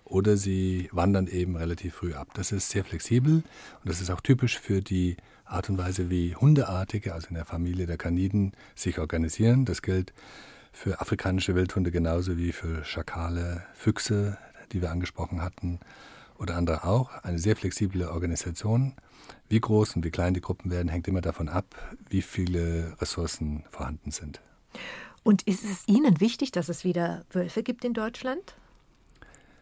Oder 0.04 0.38
sie 0.38 0.88
wandern 0.92 1.26
eben 1.26 1.56
relativ 1.56 1.96
früh 1.96 2.14
ab. 2.14 2.28
Das 2.34 2.52
ist 2.52 2.70
sehr 2.70 2.84
flexibel 2.84 3.34
und 3.34 3.44
das 3.84 4.00
ist 4.00 4.10
auch 4.10 4.22
typisch 4.22 4.58
für 4.58 4.80
die 4.80 5.18
Art 5.44 5.68
und 5.68 5.76
Weise, 5.76 6.08
wie 6.08 6.34
Hundeartige, 6.34 7.12
also 7.12 7.28
in 7.28 7.34
der 7.34 7.44
Familie 7.44 7.86
der 7.86 7.98
Kaniden, 7.98 8.52
sich 8.74 8.98
organisieren. 8.98 9.66
Das 9.66 9.82
gilt 9.82 10.14
für 10.74 11.00
afrikanische 11.00 11.54
Wildhunde 11.54 11.90
genauso 11.90 12.36
wie 12.36 12.52
für 12.52 12.84
Schakale, 12.84 13.62
Füchse, 13.72 14.36
die 14.72 14.82
wir 14.82 14.90
angesprochen 14.90 15.40
hatten, 15.40 15.80
oder 16.38 16.56
andere 16.56 16.84
auch. 16.84 17.10
Eine 17.22 17.38
sehr 17.38 17.56
flexible 17.56 18.08
Organisation. 18.08 18.92
Wie 19.48 19.60
groß 19.60 19.96
und 19.96 20.04
wie 20.04 20.10
klein 20.10 20.34
die 20.34 20.40
Gruppen 20.40 20.70
werden, 20.70 20.88
hängt 20.88 21.06
immer 21.08 21.20
davon 21.20 21.48
ab, 21.48 21.74
wie 22.10 22.22
viele 22.22 22.96
Ressourcen 23.00 23.64
vorhanden 23.70 24.10
sind. 24.10 24.40
Und 25.22 25.42
ist 25.42 25.64
es 25.64 25.86
Ihnen 25.86 26.20
wichtig, 26.20 26.50
dass 26.50 26.68
es 26.68 26.84
wieder 26.84 27.24
Wölfe 27.30 27.62
gibt 27.62 27.84
in 27.84 27.94
Deutschland? 27.94 28.56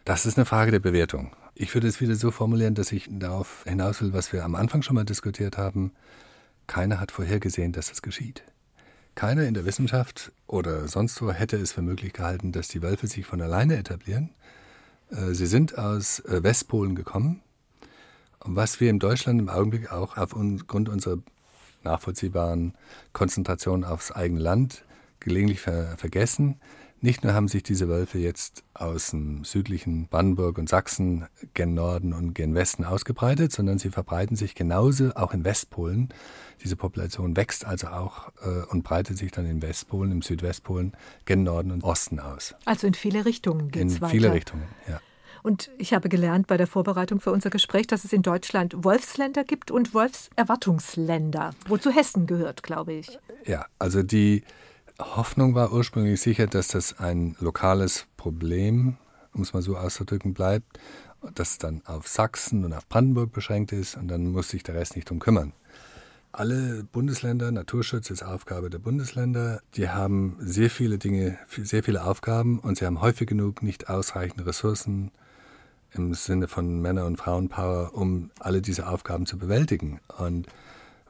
Das 0.03 0.25
ist 0.25 0.37
eine 0.37 0.45
Frage 0.45 0.71
der 0.71 0.79
Bewertung. 0.79 1.33
Ich 1.55 1.73
würde 1.73 1.87
es 1.87 2.01
wieder 2.01 2.15
so 2.15 2.31
formulieren, 2.31 2.73
dass 2.73 2.91
ich 2.91 3.07
darauf 3.09 3.63
hinaus 3.65 4.01
will, 4.01 4.11
was 4.11 4.33
wir 4.33 4.43
am 4.43 4.55
Anfang 4.55 4.81
schon 4.81 4.95
mal 4.95 5.05
diskutiert 5.05 5.57
haben. 5.57 5.93
Keiner 6.65 6.99
hat 6.99 7.11
vorhergesehen, 7.11 7.71
dass 7.71 7.91
es 7.91 8.01
geschieht. 8.01 8.43
Keiner 9.15 9.43
in 9.43 9.53
der 9.53 9.65
Wissenschaft 9.65 10.31
oder 10.47 10.87
sonst 10.87 11.21
wo 11.21 11.31
hätte 11.31 11.57
es 11.57 11.71
für 11.71 11.81
möglich 11.81 12.13
gehalten, 12.13 12.51
dass 12.51 12.67
die 12.67 12.81
Wölfe 12.81 13.07
sich 13.07 13.25
von 13.25 13.41
alleine 13.41 13.77
etablieren. 13.77 14.31
Äh, 15.11 15.33
sie 15.33 15.45
sind 15.45 15.77
aus 15.77 16.19
äh, 16.21 16.43
Westpolen 16.43 16.95
gekommen. 16.95 17.41
Was 18.39 18.79
wir 18.79 18.89
in 18.89 18.99
Deutschland 18.99 19.39
im 19.39 19.49
Augenblick 19.49 19.91
auch 19.91 20.17
aufgrund 20.17 20.89
unserer 20.89 21.17
nachvollziehbaren 21.83 22.73
Konzentration 23.13 23.83
aufs 23.83 24.11
eigene 24.11 24.39
Land 24.39 24.83
gelegentlich 25.19 25.61
ver 25.61 25.95
vergessen. 25.97 26.59
Nicht 27.03 27.25
nur 27.25 27.33
haben 27.33 27.49
sich 27.49 27.63
diese 27.63 27.89
Wölfe 27.89 28.17
jetzt 28.17 28.63
aus 28.73 29.09
dem 29.09 29.43
südlichen 29.43 30.07
Brandenburg 30.07 30.57
und 30.57 30.69
Sachsen 30.69 31.25
gen 31.53 31.73
Norden 31.73 32.13
und 32.13 32.33
gen 32.33 32.55
Westen 32.55 32.85
ausgebreitet, 32.85 33.51
sondern 33.51 33.77
sie 33.77 33.89
verbreiten 33.89 34.37
sich 34.37 34.55
genauso 34.55 35.13
auch 35.15 35.33
in 35.33 35.43
Westpolen. 35.43 36.13
Diese 36.63 36.77
Population 36.77 37.35
wächst 37.35 37.65
also 37.65 37.87
auch 37.87 38.29
äh, 38.41 38.65
und 38.69 38.83
breitet 38.83 39.17
sich 39.17 39.31
dann 39.31 39.45
in 39.45 39.61
Westpolen, 39.61 40.13
im 40.13 40.21
Südwestpolen, 40.21 40.93
gen 41.25 41.43
Norden 41.43 41.71
und 41.71 41.83
Osten 41.83 42.21
aus. 42.21 42.55
Also 42.63 42.87
in 42.87 42.93
viele 42.93 43.25
Richtungen 43.25 43.69
geht 43.69 43.87
es 43.87 43.95
weiter. 43.95 44.05
In 44.05 44.09
viele 44.09 44.33
Richtungen, 44.33 44.63
ja. 44.87 45.01
Und 45.41 45.71
ich 45.77 45.93
habe 45.93 46.07
gelernt 46.07 46.47
bei 46.47 46.55
der 46.55 46.67
Vorbereitung 46.67 47.19
für 47.19 47.33
unser 47.33 47.49
Gespräch, 47.49 47.85
dass 47.85 48.05
es 48.05 48.13
in 48.13 48.21
Deutschland 48.21 48.81
Wolfsländer 48.85 49.43
gibt 49.43 49.71
und 49.71 49.93
Wolfserwartungsländer, 49.93 51.53
wozu 51.67 51.91
Hessen 51.91 52.27
gehört, 52.27 52.63
glaube 52.63 52.93
ich. 52.93 53.19
Ja, 53.45 53.65
also 53.77 54.03
die 54.03 54.43
Hoffnung 54.99 55.55
war 55.55 55.73
ursprünglich 55.73 56.21
sicher, 56.21 56.47
dass 56.47 56.67
das 56.67 56.99
ein 56.99 57.35
lokales 57.39 58.05
Problem, 58.17 58.97
um 59.33 59.41
es 59.41 59.53
mal 59.53 59.61
so 59.61 59.75
auszudrücken, 59.75 60.33
bleibt, 60.33 60.79
das 61.35 61.57
dann 61.57 61.81
auf 61.85 62.07
Sachsen 62.07 62.65
und 62.65 62.73
auf 62.73 62.87
Brandenburg 62.87 63.31
beschränkt 63.31 63.71
ist 63.71 63.97
und 63.97 64.07
dann 64.07 64.27
muss 64.27 64.49
sich 64.49 64.63
der 64.63 64.75
Rest 64.75 64.95
nicht 64.95 65.09
drum 65.09 65.19
kümmern. 65.19 65.53
Alle 66.31 66.83
Bundesländer, 66.91 67.51
Naturschutz 67.51 68.09
ist 68.09 68.23
Aufgabe 68.23 68.69
der 68.69 68.79
Bundesländer, 68.79 69.61
die 69.75 69.89
haben 69.89 70.37
sehr 70.39 70.69
viele 70.69 70.97
Dinge, 70.97 71.37
sehr 71.47 71.83
viele 71.83 72.03
Aufgaben 72.03 72.59
und 72.59 72.77
sie 72.77 72.85
haben 72.85 73.01
häufig 73.01 73.27
genug 73.27 73.61
nicht 73.61 73.89
ausreichende 73.89 74.45
Ressourcen 74.45 75.11
im 75.91 76.13
Sinne 76.15 76.47
von 76.47 76.81
Männer- 76.81 77.05
und 77.05 77.17
Frauenpower, 77.17 77.91
um 77.93 78.31
alle 78.39 78.61
diese 78.61 78.87
Aufgaben 78.87 79.27
zu 79.27 79.37
bewältigen. 79.37 79.99
Und 80.17 80.47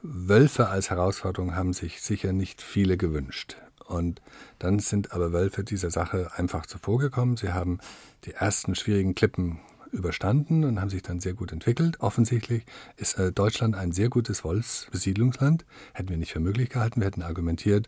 Wölfe 0.02 0.68
als 0.68 0.90
Herausforderung 0.90 1.54
haben 1.56 1.72
sich 1.72 2.02
sicher 2.02 2.32
nicht 2.34 2.60
viele 2.60 2.98
gewünscht. 2.98 3.56
Und 3.86 4.22
dann 4.58 4.78
sind 4.78 5.12
aber 5.12 5.32
Wölfe 5.32 5.64
dieser 5.64 5.90
Sache 5.90 6.30
einfach 6.36 6.66
zuvorgekommen. 6.66 7.36
Sie 7.36 7.52
haben 7.52 7.78
die 8.24 8.32
ersten 8.32 8.74
schwierigen 8.74 9.14
Klippen 9.14 9.60
überstanden 9.94 10.64
und 10.64 10.80
haben 10.80 10.90
sich 10.90 11.02
dann 11.02 11.20
sehr 11.20 11.34
gut 11.34 11.52
entwickelt. 11.52 12.00
Offensichtlich 12.00 12.64
ist 12.96 13.18
äh, 13.18 13.32
Deutschland 13.32 13.76
ein 13.76 13.92
sehr 13.92 14.08
gutes 14.08 14.44
Wolfsbesiedlungsland. 14.44 15.64
Hätten 15.92 16.08
wir 16.08 16.16
nicht 16.16 16.32
für 16.32 16.40
möglich 16.40 16.68
gehalten. 16.68 17.00
Wir 17.00 17.06
hätten 17.06 17.22
argumentiert, 17.22 17.86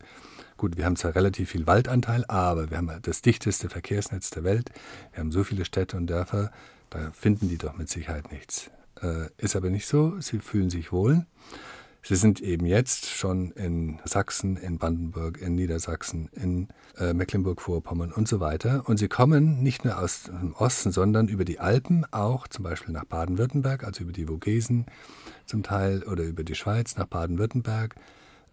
gut, 0.57 0.77
wir 0.77 0.87
haben 0.87 0.97
zwar 0.97 1.15
relativ 1.15 1.51
viel 1.51 1.67
Waldanteil, 1.67 2.25
aber 2.29 2.71
wir 2.71 2.79
haben 2.79 2.91
das 3.03 3.23
dichteste 3.23 3.69
Verkehrsnetz 3.69 4.31
der 4.31 4.45
Welt. 4.45 4.71
Wir 5.13 5.21
haben 5.21 5.33
so 5.33 5.45
viele 5.45 5.65
Städte 5.65 5.97
und 5.97 6.07
Dörfer, 6.07 6.51
da 6.91 7.11
finden 7.11 7.49
die 7.49 7.59
doch 7.59 7.77
mit 7.77 7.89
Sicherheit 7.89 8.31
nichts. 8.33 8.71
Äh, 9.03 9.29
ist 9.37 9.57
aber 9.57 9.71
nicht 9.71 9.87
so. 9.87 10.19
Sie 10.21 10.39
fühlen 10.39 10.71
sich 10.71 10.93
wohl. 10.93 11.27
Sie 12.09 12.15
sind 12.15 12.41
eben 12.41 12.67
jetzt 12.67 13.07
schon 13.07 13.51
in 13.51 13.99
Sachsen, 14.05 14.57
in 14.57 14.79
Brandenburg, 14.79 15.43
in 15.43 15.57
Niedersachsen, 15.57 16.29
in 16.35 16.69
äh, 16.97 17.13
Mecklenburg-Vorpommern 17.13 18.13
und 18.13 18.29
so 18.29 18.39
weiter. 18.39 18.85
Und 18.89 18.99
sie 18.99 19.09
kommen 19.09 19.61
nicht 19.61 19.85
nur 19.85 19.99
aus 19.99 20.23
dem 20.23 20.55
Osten, 20.55 20.93
sondern 20.93 21.27
über 21.27 21.45
die 21.45 21.59
Alpen 21.59 22.07
auch 22.13 22.47
zum 22.47 22.63
Beispiel 22.63 22.95
nach 22.95 23.07
Baden-Württemberg, 23.07 23.83
also 23.83 24.05
über 24.05 24.13
die 24.13 24.27
Vogesen 24.27 24.87
zum 25.47 25.65
Teil 25.65 26.05
oder 26.05 26.23
über 26.23 26.45
die 26.45 26.55
Schweiz 26.55 26.97
nach 26.97 27.07
Baden-Württemberg. 27.07 27.97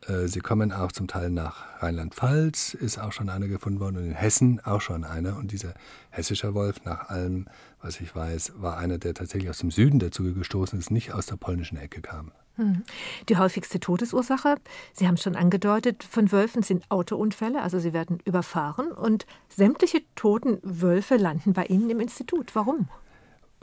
Äh, 0.07 0.27
sie 0.29 0.39
kommen 0.39 0.71
auch 0.71 0.91
zum 0.91 1.07
Teil 1.07 1.29
nach 1.29 1.79
Rheinland-Pfalz, 1.83 2.73
ist 2.73 2.97
auch 2.97 3.11
schon 3.11 3.29
einer 3.29 3.47
gefunden 3.47 3.79
worden, 3.79 3.97
und 3.97 4.05
in 4.05 4.13
Hessen 4.13 4.61
auch 4.61 4.81
schon 4.81 5.03
einer. 5.03 5.37
Und 5.37 5.51
dieser 5.51 5.75
hessische 6.09 6.55
Wolf, 6.55 6.83
nach 6.85 7.09
allem, 7.09 7.45
was 7.83 8.01
ich 8.01 8.15
weiß, 8.15 8.53
war 8.55 8.77
einer, 8.77 8.97
der 8.97 9.13
tatsächlich 9.13 9.51
aus 9.51 9.59
dem 9.59 9.69
Süden 9.69 9.99
dazu 9.99 10.33
gestoßen 10.33 10.79
ist, 10.79 10.89
nicht 10.89 11.13
aus 11.13 11.27
der 11.27 11.35
polnischen 11.35 11.77
Ecke 11.77 12.01
kam. 12.01 12.31
Hm. 12.55 12.83
Die 13.29 13.37
häufigste 13.37 13.79
Todesursache, 13.79 14.57
Sie 14.93 15.07
haben 15.07 15.17
schon 15.17 15.35
angedeutet, 15.35 16.03
von 16.03 16.31
Wölfen 16.31 16.61
sind 16.61 16.89
Autounfälle, 16.89 17.61
also 17.61 17.79
sie 17.79 17.93
werden 17.93 18.19
überfahren 18.25 18.91
und 18.91 19.25
sämtliche 19.49 20.01
toten 20.15 20.59
Wölfe 20.61 21.15
landen 21.17 21.53
bei 21.53 21.65
Ihnen 21.65 21.89
im 21.89 21.99
Institut. 21.99 22.55
Warum? 22.55 22.87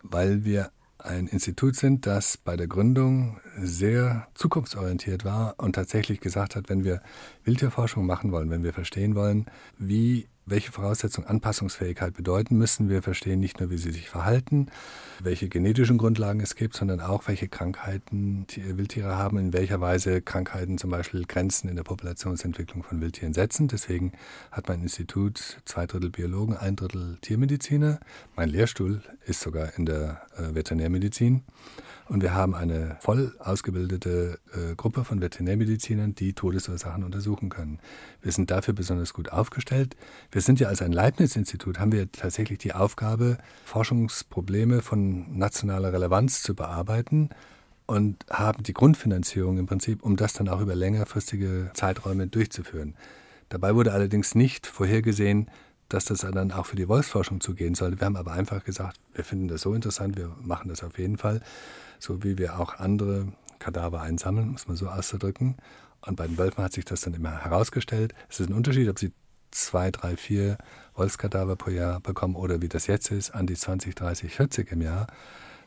Weil 0.03 0.45
wir 0.45 0.73
ein 0.99 1.29
Institut 1.29 1.77
sind, 1.77 2.07
das 2.07 2.37
bei 2.37 2.57
der 2.57 2.67
Gründung 2.67 3.41
sehr 3.57 4.29
zukunftsorientiert 4.35 5.25
war 5.25 5.55
und 5.59 5.75
tatsächlich 5.75 6.21
gesagt 6.21 6.57
hat, 6.57 6.69
wenn 6.69 6.85
wir 6.85 7.01
Wildtierforschung 7.45 8.05
machen 8.07 8.33
wollen, 8.33 8.51
wenn 8.51 8.65
wir 8.65 8.73
verstehen 8.73 9.15
wollen, 9.15 9.47
wie 9.79 10.29
welche 10.51 10.73
Voraussetzungen 10.73 11.27
Anpassungsfähigkeit 11.29 12.15
bedeuten, 12.15 12.59
müssen 12.59 12.89
wir 12.89 13.03
verstehen, 13.03 13.41
nicht 13.41 13.61
nur, 13.61 13.71
wie 13.71 13.79
sie 13.79 13.93
sich 13.93 14.09
verhalten, 14.09 14.67
welche 15.23 15.49
genetischen 15.49 15.99
Grundlagen 15.99 16.41
es 16.41 16.57
gibt, 16.57 16.77
sondern 16.77 17.01
auch, 17.01 17.29
welche 17.29 17.49
Krankheiten 17.49 18.47
Wildtiere 18.57 19.17
haben, 19.17 19.39
in 19.39 19.53
welcher 19.53 19.81
Weise 19.81 20.21
Krankheiten 20.21 20.79
zum 20.79 20.91
Beispiel 20.91 21.25
Grenzen 21.25 21.69
in 21.69 21.77
der 21.77 21.85
Populationsentwicklung 21.85 22.83
von 22.83 23.01
Wildtieren 23.01 23.35
setzen. 23.35 23.69
Deswegen 23.69 24.13
hat 24.51 24.69
mein 24.69 24.83
Institut 24.83 25.61
zwei 25.65 25.87
Drittel 25.87 26.11
Biologen, 26.11 26.57
ein 26.57 26.77
Drittel 26.77 27.19
Tiermediziner. 27.21 28.01
Mein 28.37 28.49
Lehrstuhl 28.49 29.03
ist 29.27 29.41
sogar 29.41 29.77
in 29.77 29.87
der 29.87 30.23
äh, 30.37 30.55
Veterinärmedizin. 30.55 31.43
Und 32.11 32.23
wir 32.23 32.35
haben 32.35 32.57
eine 32.57 32.97
voll 32.99 33.37
ausgebildete 33.39 34.41
äh, 34.53 34.75
Gruppe 34.75 35.05
von 35.05 35.21
Veterinärmedizinern, 35.21 36.17
die 36.17 36.33
Todesursachen 36.33 37.05
untersuchen 37.05 37.51
können. 37.51 37.79
Wir 38.21 38.33
sind 38.33 38.51
dafür 38.51 38.75
besonders 38.75 39.15
gut 39.15 39.31
aufgestellt. 39.31 39.95
Wir 40.33 40.41
sind 40.41 40.59
ja 40.59 40.67
als 40.67 40.83
ein 40.83 40.91
Leibniz-Institut, 40.91 41.79
haben 41.79 41.93
wir 41.93 42.11
tatsächlich 42.11 42.59
die 42.59 42.75
Aufgabe, 42.75 43.39
Forschungsprobleme 43.65 44.83
von 44.83 45.39
nationaler 45.39 45.93
Relevanz 45.93 46.43
zu 46.43 46.57
bearbeiten 46.57 47.29
und 47.87 48.27
haben 48.29 48.65
die 48.65 48.75
Grundfinanzierung 48.75 49.59
im 49.59 49.67
Prinzip, 49.67 50.03
um 50.03 50.17
das 50.17 50.33
dann 50.33 50.49
auch 50.49 50.61
über 50.61 50.75
längerfristige 50.75 51.71
Zeiträume 51.75 52.27
durchzuführen. 52.27 52.97
Dabei 53.51 53.77
wurde 53.77 53.93
allerdings 53.93 54.35
nicht 54.35 54.67
vorhergesehen, 54.67 55.49
dass 55.91 56.07
das 56.07 56.21
dann 56.21 56.53
auch 56.53 56.67
für 56.67 56.77
die 56.77 56.89
Wolfsforschung 56.89 57.41
zugehen 57.41 57.75
sollte. 57.75 58.01
Wir 58.01 58.07
haben 58.07 58.17
aber 58.17 58.33
einfach 58.33 58.65
gesagt, 58.65 58.99
wir 59.13 59.25
finden 59.25 59.49
das 59.49 59.61
so 59.61 59.75
interessant, 59.75 60.17
wir 60.17 60.35
machen 60.41 60.71
das 60.71 60.83
auf 60.83 60.99
jeden 60.99 61.19
Fall 61.19 61.43
so 62.01 62.25
wie 62.25 62.39
wir 62.39 62.59
auch 62.59 62.75
andere 62.79 63.29
Kadaver 63.59 64.01
einsammeln, 64.01 64.49
muss 64.49 64.67
man 64.67 64.77
so 64.77 64.89
auszudrücken. 64.89 65.57
Und 66.01 66.17
bei 66.17 66.27
den 66.27 66.39
Wölfen 66.39 66.65
hat 66.65 66.73
sich 66.73 66.87
das 66.87 67.03
dann 67.03 67.15
immer 67.15 67.45
herausgestellt. 67.45 68.15
Es 68.29 68.41
ist 68.41 68.49
ein 68.49 68.55
Unterschied, 68.55 68.89
ob 68.89 68.99
sie 68.99 69.13
zwei, 69.51 69.91
drei, 69.91 70.17
vier 70.17 70.57
Wolfskadaver 70.95 71.57
pro 71.57 71.71
Jahr 71.71 72.01
bekommen 72.01 72.37
oder 72.37 72.63
wie 72.63 72.69
das 72.69 72.87
jetzt 72.87 73.11
ist, 73.11 73.33
an 73.33 73.47
die 73.47 73.55
20, 73.55 73.95
30, 73.95 74.35
40 74.35 74.73
im 74.73 74.81
Jahr. 74.81 75.09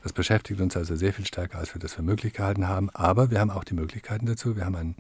Das 0.02 0.12
beschäftigt 0.12 0.60
uns 0.60 0.76
also 0.76 0.96
sehr 0.96 1.14
viel 1.14 1.26
stärker, 1.26 1.60
als 1.60 1.76
wir 1.76 1.80
das 1.80 1.94
für 1.94 2.02
möglich 2.02 2.34
gehalten 2.34 2.68
haben. 2.68 2.90
Aber 2.90 3.30
wir 3.30 3.40
haben 3.40 3.52
auch 3.52 3.64
die 3.64 3.76
Möglichkeiten 3.76 4.26
dazu. 4.26 4.56
Wir 4.56 4.66
haben 4.66 4.76
einen 4.76 4.96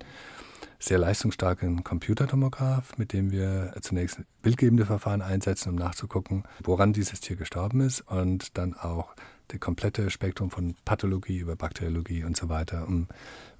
sehr 0.83 0.97
leistungsstarken 0.97 1.83
Computertomograph, 1.83 2.97
mit 2.97 3.13
dem 3.13 3.31
wir 3.31 3.73
zunächst 3.81 4.19
bildgebende 4.41 4.85
Verfahren 4.85 5.21
einsetzen, 5.21 5.69
um 5.69 5.75
nachzugucken, 5.75 6.43
woran 6.63 6.91
dieses 6.91 7.21
Tier 7.21 7.37
gestorben 7.37 7.79
ist 7.81 8.01
und 8.01 8.57
dann 8.57 8.73
auch 8.73 9.15
das 9.47 9.59
komplette 9.59 10.09
Spektrum 10.09 10.49
von 10.49 10.75
Pathologie 10.83 11.37
über 11.37 11.55
Bakteriologie 11.55 12.23
und 12.23 12.35
so 12.35 12.49
weiter, 12.49 12.87
um 12.87 13.07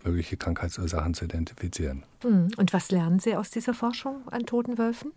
mögliche 0.04 0.36
Krankheitsursachen 0.36 1.14
zu 1.14 1.26
identifizieren. 1.26 2.04
Hm. 2.22 2.50
Und 2.58 2.74
was 2.74 2.92
lernen 2.92 3.20
Sie 3.20 3.36
aus 3.36 3.52
dieser 3.52 3.74
Forschung 3.74 4.28
an 4.30 4.46
toten 4.46 4.78
Wölfen? 4.78 5.14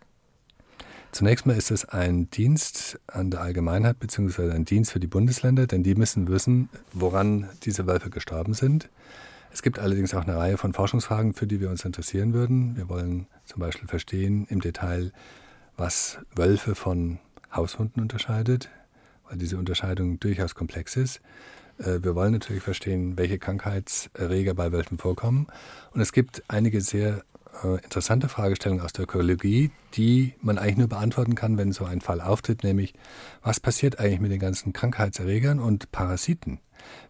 Zunächst 1.11 1.47
mal 1.47 1.57
ist 1.57 1.71
es 1.71 1.85
ein 1.87 2.31
Dienst 2.31 3.01
an 3.07 3.31
der 3.31 3.41
Allgemeinheit 3.41 3.99
beziehungsweise 3.99 4.53
ein 4.53 4.65
Dienst 4.65 4.93
für 4.93 5.01
die 5.01 5.07
Bundesländer, 5.07 5.67
denn 5.67 5.83
die 5.83 5.95
müssen 5.95 6.29
wissen, 6.29 6.69
woran 6.93 7.49
diese 7.63 7.87
Wölfe 7.87 8.11
gestorben 8.11 8.55
sind. 8.55 8.91
Es 9.57 9.63
gibt 9.63 9.79
allerdings 9.79 10.13
auch 10.15 10.25
eine 10.25 10.37
Reihe 10.37 10.59
von 10.59 10.75
Forschungsfragen, 10.75 11.33
für 11.33 11.47
die 11.47 11.61
wir 11.61 11.71
uns 11.71 11.83
interessieren 11.87 12.35
würden. 12.35 12.77
Wir 12.77 12.91
wollen 12.91 13.27
zum 13.47 13.61
Beispiel 13.61 13.89
verstehen 13.89 14.47
im 14.51 14.61
Detail, 14.61 15.13
was 15.79 16.19
Wölfe 16.35 16.75
von 16.75 17.19
Haushunden 17.51 18.03
unterscheidet 18.03 18.69
weil 19.29 19.39
diese 19.39 19.59
Unterscheidung 19.59 20.21
durchaus 20.21 20.55
komplex 20.55 20.97
ist. 20.97 21.21
Äh, 21.79 22.01
wir 22.03 22.15
wollen 22.15 22.33
natürlich 22.33 22.63
verstehen, 22.63 23.17
welche 23.17 23.39
Krankheitserreger 23.39 24.55
bei 24.55 24.73
Wölfen 24.73 24.99
vorkommen. 24.99 25.47
Und 25.93 26.01
es 26.01 26.13
gibt 26.13 26.43
einige 26.49 26.81
sehr 26.81 27.25
äh, 27.65 27.77
interessante 27.83 28.29
Fragestellungen 28.29 28.85
aus 28.85 28.93
der 28.93 29.05
Ökologie, 29.05 29.71
die 29.95 30.35
man 30.41 30.59
eigentlich 30.59 30.79
nur 30.79 30.89
beantworten 30.89 31.35
kann, 31.35 31.59
wenn 31.59 31.73
so 31.73 31.85
ein 31.85 32.01
Fall 32.01 32.21
auftritt, 32.21 32.65
nämlich 32.65 32.95
was 33.43 33.61
passiert 33.61 33.99
eigentlich 33.99 34.21
mit 34.21 34.31
den 34.31 34.41
ganzen 34.41 34.73
Krankheitserregern 34.73 35.61
und 35.61 35.91
Parasiten, 35.93 36.61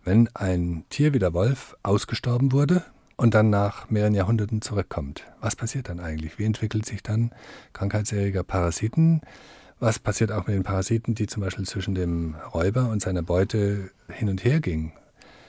wenn 0.04 0.28
ein 0.34 0.84
Tier 0.90 1.14
wie 1.14 1.18
der 1.18 1.34
Wolf 1.34 1.76
ausgestorben 1.82 2.52
wurde 2.52 2.84
und 3.16 3.34
dann 3.34 3.50
nach 3.50 3.90
mehreren 3.90 4.14
Jahrhunderten 4.14 4.62
zurückkommt. 4.62 5.24
Was 5.40 5.56
passiert 5.56 5.88
dann 5.88 6.00
eigentlich? 6.00 6.38
Wie 6.38 6.44
entwickelt 6.44 6.86
sich 6.86 7.02
dann 7.02 7.30
Krankheitserreger 7.72 8.42
Parasiten? 8.42 9.22
Was 9.78 9.98
passiert 9.98 10.32
auch 10.32 10.46
mit 10.46 10.56
den 10.56 10.62
Parasiten, 10.62 11.14
die 11.14 11.26
zum 11.26 11.42
Beispiel 11.42 11.66
zwischen 11.66 11.94
dem 11.94 12.34
Räuber 12.54 12.88
und 12.88 13.02
seiner 13.02 13.22
Beute 13.22 13.90
hin 14.08 14.28
und 14.28 14.44
her 14.44 14.60
gingen? 14.60 14.92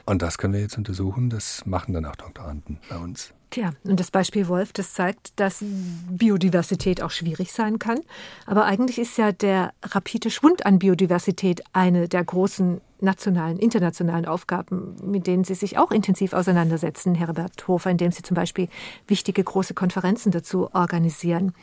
Und 0.08 0.22
das 0.22 0.38
können 0.38 0.54
wir 0.54 0.62
jetzt 0.62 0.78
untersuchen. 0.78 1.30
Das 1.30 1.66
machen 1.66 1.94
dann 1.94 2.06
auch 2.06 2.16
Doktoranden 2.16 2.80
bei 2.90 2.98
uns. 2.98 3.34
Tja, 3.50 3.72
und 3.84 4.00
das 4.00 4.10
Beispiel 4.10 4.48
Wolf, 4.48 4.72
das 4.72 4.94
zeigt, 4.94 5.38
dass 5.40 5.64
Biodiversität 6.10 7.02
auch 7.02 7.12
schwierig 7.12 7.52
sein 7.52 7.78
kann. 7.78 8.00
Aber 8.46 8.66
eigentlich 8.66 9.00
ist 9.00 9.18
ja 9.18 9.34
der 9.34 9.74
rapide 9.84 10.30
Schwund 10.30 10.66
an 10.66 10.80
Biodiversität 10.80 11.62
eine 11.74 12.08
der 12.08 12.24
großen 12.24 12.82
nationalen, 13.00 13.60
internationalen 13.60 14.26
Aufgaben, 14.26 14.96
mit 15.04 15.28
denen 15.28 15.44
Sie 15.44 15.56
sich 15.56 15.78
auch 15.78 15.92
intensiv 15.92 16.34
auseinandersetzen, 16.34 17.14
Herbert 17.14 17.68
Hofer, 17.68 17.90
indem 17.90 18.12
Sie 18.12 18.22
zum 18.22 18.36
Beispiel 18.36 18.70
wichtige 19.08 19.44
große 19.44 19.74
Konferenzen 19.74 20.32
dazu 20.32 20.74
organisieren. 20.74 21.54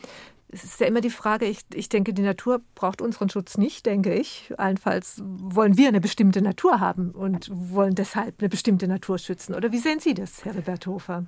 Es 0.48 0.62
ist 0.62 0.80
ja 0.80 0.86
immer 0.86 1.00
die 1.00 1.10
Frage, 1.10 1.46
ich, 1.46 1.60
ich 1.72 1.88
denke, 1.88 2.14
die 2.14 2.22
Natur 2.22 2.60
braucht 2.74 3.02
unseren 3.02 3.28
Schutz 3.28 3.58
nicht, 3.58 3.86
denke 3.86 4.14
ich. 4.14 4.52
Allenfalls 4.56 5.20
wollen 5.24 5.76
wir 5.76 5.88
eine 5.88 6.00
bestimmte 6.00 6.42
Natur 6.42 6.80
haben 6.80 7.10
und 7.10 7.50
wollen 7.52 7.94
deshalb 7.94 8.40
eine 8.40 8.48
bestimmte 8.48 8.86
Natur 8.86 9.18
schützen. 9.18 9.54
Oder 9.54 9.72
wie 9.72 9.78
sehen 9.78 10.00
Sie 10.00 10.14
das, 10.14 10.44
Herbert 10.44 10.86
Hofer? 10.86 11.26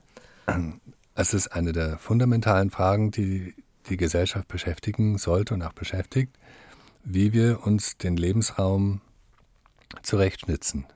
Es 1.14 1.34
ist 1.34 1.48
eine 1.48 1.72
der 1.72 1.98
fundamentalen 1.98 2.70
Fragen, 2.70 3.10
die 3.10 3.54
die 3.88 3.96
Gesellschaft 3.96 4.48
beschäftigen 4.48 5.18
sollte 5.18 5.54
und 5.54 5.62
auch 5.62 5.72
beschäftigt, 5.72 6.36
wie 7.04 7.32
wir 7.32 7.66
uns 7.66 7.96
den 7.98 8.16
Lebensraum 8.16 9.00
zurechtschnitzen. 10.02 10.86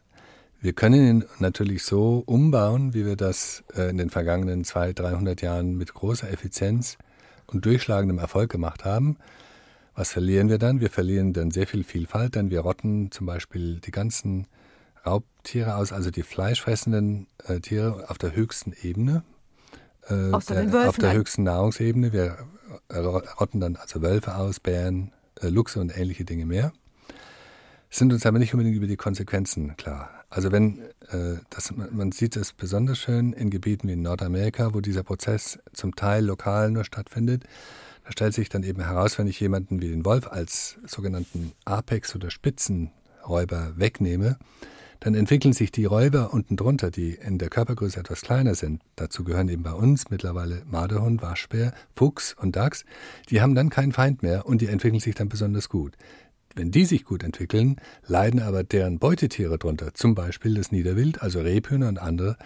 Wir 0.60 0.74
können 0.74 1.06
ihn 1.06 1.24
natürlich 1.38 1.84
so 1.84 2.22
umbauen, 2.26 2.92
wie 2.92 3.06
wir 3.06 3.16
das 3.16 3.64
äh, 3.74 3.88
in 3.88 3.96
den 3.96 4.10
vergangenen 4.10 4.64
200, 4.64 4.98
300 4.98 5.40
Jahren 5.40 5.76
mit 5.76 5.94
großer 5.94 6.30
Effizienz 6.30 6.98
und 7.52 7.64
durchschlagendem 7.64 8.19
Erfolg 8.19 8.50
gemacht 8.50 8.85
haben. 8.85 9.16
Was 9.95 10.12
verlieren 10.12 10.49
wir 10.49 10.59
dann? 10.59 10.80
Wir 10.80 10.90
verlieren 10.90 11.33
dann 11.33 11.50
sehr 11.50 11.66
viel 11.66 11.85
Vielfalt, 11.85 12.35
denn 12.35 12.50
wir 12.50 12.61
rotten 12.61 13.11
zum 13.11 13.26
Beispiel 13.26 13.80
die 13.80 13.90
ganzen 13.90 14.47
Raubtiere 15.04 15.76
aus, 15.76 15.92
also 15.92 16.11
die 16.11 16.23
fleischfressenden 16.23 17.26
äh, 17.47 17.61
Tiere 17.61 18.09
auf 18.09 18.19
der 18.19 18.35
höchsten 18.35 18.73
Ebene, 18.83 19.23
äh, 20.07 20.30
der, 20.49 20.88
auf 20.88 20.97
der 20.97 21.12
höchsten 21.12 21.42
Nahrungsebene. 21.42 22.12
Wir 22.12 22.38
äh, 22.88 22.99
rotten 22.99 23.61
dann 23.61 23.76
also 23.76 24.02
Wölfe 24.02 24.37
aus, 24.37 24.61
Bären, 24.61 25.12
äh, 25.40 25.49
Luchse 25.49 25.80
und 25.80 25.97
ähnliche 25.97 26.25
Dinge 26.25 26.47
mehr 26.47 26.73
sind 27.90 28.12
uns 28.12 28.25
aber 28.25 28.38
nicht 28.38 28.54
unbedingt 28.54 28.76
über 28.76 28.87
die 28.87 28.97
Konsequenzen 28.97 29.76
klar. 29.76 30.19
Also 30.30 30.52
wenn 30.52 30.78
äh, 31.10 31.38
das, 31.50 31.75
man 31.76 32.12
sieht 32.12 32.37
es 32.37 32.52
besonders 32.52 32.99
schön 32.99 33.32
in 33.32 33.50
Gebieten 33.50 33.88
wie 33.88 33.94
in 33.94 34.02
Nordamerika, 34.02 34.72
wo 34.72 34.80
dieser 34.80 35.02
Prozess 35.02 35.58
zum 35.72 35.96
Teil 35.96 36.25
lokal 36.25 36.70
nur 36.70 36.84
stattfindet. 36.84 37.44
Da 38.04 38.12
stellt 38.12 38.34
sich 38.34 38.49
dann 38.49 38.62
eben 38.62 38.82
heraus, 38.82 39.18
wenn 39.18 39.26
ich 39.26 39.40
jemanden 39.40 39.82
wie 39.82 39.88
den 39.88 40.04
Wolf 40.04 40.28
als 40.28 40.78
sogenannten 40.87 41.52
Apex 41.64 42.14
oder 42.14 42.30
Spitzenräuber 42.30 43.72
wegnehme, 43.76 44.38
dann 45.00 45.14
entwickeln 45.14 45.54
sich 45.54 45.72
die 45.72 45.87
Räuber 45.87 46.32
unten 46.32 46.56
drunter, 46.56 46.90
die 46.90 47.14
in 47.14 47.38
der 47.38 47.49
Körpergröße 47.49 47.99
etwas 47.99 48.20
kleiner 48.20 48.54
sind. 48.54 48.82
Dazu 48.96 49.25
gehören 49.25 49.49
eben 49.49 49.62
bei 49.62 49.72
uns 49.72 50.10
mittlerweile 50.10 50.62
Marderhund, 50.66 51.22
Waschbär, 51.22 51.72
Fuchs 51.96 52.34
und 52.34 52.54
Dachs. 52.54 52.84
Die 53.30 53.40
haben 53.40 53.54
dann 53.54 53.70
keinen 53.70 53.92
Feind 53.92 54.22
mehr 54.22 54.46
und 54.46 54.60
die 54.60 54.66
entwickeln 54.66 55.00
sich 55.00 55.14
dann 55.14 55.28
besonders 55.28 55.70
gut. 55.70 55.96
Wenn 56.54 56.71
die 56.71 56.85
sich 56.85 57.04
gut 57.04 57.23
entwickeln, 57.23 57.76
leiden 58.07 58.40
aber 58.40 58.64
deren 58.64 58.99
Beutetiere 58.99 59.59
drunter. 59.59 59.95
Zum 59.95 60.14
Beispiel 60.14 60.54
das 60.54 60.73
Niederwild, 60.73 61.23
also 61.23 61.40
Rebhühner 61.40 61.88
und 61.88 61.99
andere, 61.99 62.37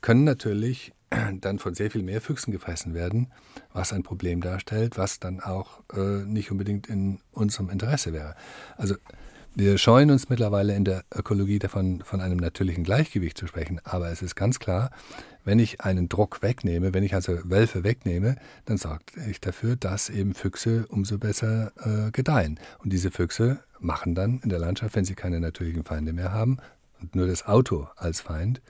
können 0.00 0.24
natürlich 0.24 0.92
dann 1.40 1.58
von 1.58 1.74
sehr 1.74 1.90
viel 1.90 2.02
mehr 2.02 2.20
Füchsen 2.20 2.52
gefressen 2.52 2.94
werden, 2.94 3.30
was 3.72 3.92
ein 3.92 4.02
Problem 4.02 4.40
darstellt, 4.40 4.98
was 4.98 5.20
dann 5.20 5.40
auch 5.40 5.82
äh, 5.94 6.24
nicht 6.24 6.50
unbedingt 6.50 6.88
in 6.88 7.20
unserem 7.30 7.70
Interesse 7.70 8.12
wäre. 8.12 8.34
Also 8.76 8.96
wir 9.54 9.76
scheuen 9.76 10.10
uns 10.10 10.28
mittlerweile 10.28 10.74
in 10.74 10.84
der 10.84 11.04
Ökologie 11.14 11.58
davon, 11.58 12.02
von 12.04 12.20
einem 12.20 12.38
natürlichen 12.38 12.84
Gleichgewicht 12.84 13.36
zu 13.36 13.46
sprechen, 13.46 13.80
aber 13.84 14.10
es 14.10 14.22
ist 14.22 14.34
ganz 14.34 14.58
klar, 14.58 14.90
wenn 15.44 15.58
ich 15.58 15.80
einen 15.80 16.08
Druck 16.08 16.42
wegnehme, 16.42 16.94
wenn 16.94 17.02
ich 17.02 17.14
also 17.14 17.38
Wölfe 17.44 17.84
wegnehme, 17.84 18.36
dann 18.64 18.78
sorge 18.78 19.04
ich 19.28 19.40
dafür, 19.40 19.76
dass 19.76 20.08
eben 20.08 20.34
Füchse 20.34 20.86
umso 20.88 21.18
besser 21.18 21.72
äh, 21.84 22.10
gedeihen. 22.12 22.58
Und 22.78 22.92
diese 22.92 23.10
Füchse 23.10 23.58
machen 23.80 24.14
dann 24.14 24.40
in 24.42 24.50
der 24.50 24.58
Landschaft, 24.58 24.94
wenn 24.94 25.04
sie 25.04 25.14
keine 25.14 25.40
natürlichen 25.40 25.84
Feinde 25.84 26.12
mehr 26.12 26.32
haben 26.32 26.58
und 27.00 27.14
nur 27.16 27.26
das 27.26 27.44
Auto 27.46 27.88
als 27.96 28.20
Feind, 28.20 28.62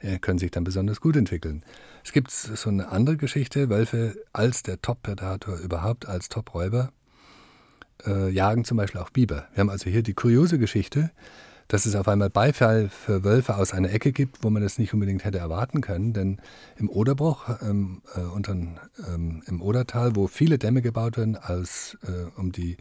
äh, 0.00 0.18
können 0.18 0.38
sich 0.38 0.50
dann 0.50 0.64
besonders 0.64 1.00
gut 1.00 1.16
entwickeln. 1.16 1.64
Es 2.04 2.12
gibt 2.12 2.30
so 2.30 2.68
eine 2.68 2.88
andere 2.88 3.16
Geschichte, 3.16 3.70
Wölfe 3.70 4.16
als 4.32 4.62
der 4.62 4.82
Top-Predator 4.82 5.56
überhaupt, 5.58 6.06
als 6.06 6.28
Top-Räuber, 6.28 6.92
äh, 8.06 8.30
jagen 8.30 8.64
zum 8.64 8.76
Beispiel 8.76 9.00
auch 9.00 9.10
Biber. 9.10 9.46
Wir 9.54 9.60
haben 9.60 9.70
also 9.70 9.90
hier 9.90 10.02
die 10.02 10.14
kuriose 10.14 10.58
Geschichte, 10.58 11.10
dass 11.68 11.86
es 11.86 11.94
auf 11.94 12.08
einmal 12.08 12.30
Beifall 12.30 12.88
für 12.88 13.24
Wölfe 13.24 13.56
aus 13.56 13.72
einer 13.72 13.90
Ecke 13.90 14.12
gibt, 14.12 14.44
wo 14.44 14.50
man 14.50 14.62
das 14.62 14.78
nicht 14.78 14.92
unbedingt 14.92 15.24
hätte 15.24 15.38
erwarten 15.38 15.80
können. 15.80 16.12
Denn 16.12 16.40
im 16.76 16.90
Oderbruch, 16.90 17.48
ähm, 17.62 18.02
äh, 18.14 18.20
unter, 18.20 18.52
ähm, 18.52 19.42
im 19.46 19.62
Odertal, 19.62 20.14
wo 20.16 20.26
viele 20.26 20.58
Dämme 20.58 20.82
gebaut 20.82 21.16
werden, 21.16 21.36
als, 21.36 21.96
äh, 22.06 22.38
um 22.38 22.52
die 22.52 22.76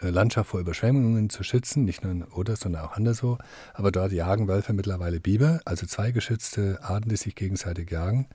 äh, 0.00 0.10
Landschaft 0.10 0.50
vor 0.50 0.60
Überschwemmungen 0.60 1.30
zu 1.30 1.42
schützen, 1.42 1.84
nicht 1.84 2.02
nur 2.02 2.12
in 2.12 2.22
Oder, 2.22 2.56
sondern 2.56 2.82
auch 2.82 2.92
anderswo. 2.92 3.38
Aber 3.74 3.90
dort 3.90 4.12
jagen 4.12 4.48
Wölfe 4.48 4.72
mittlerweile 4.72 5.20
Biber, 5.20 5.60
also 5.64 5.86
zwei 5.86 6.12
geschützte 6.12 6.78
Arten, 6.82 7.08
die 7.08 7.16
sich 7.16 7.34
gegenseitig 7.34 7.90
jagen. 7.90 8.28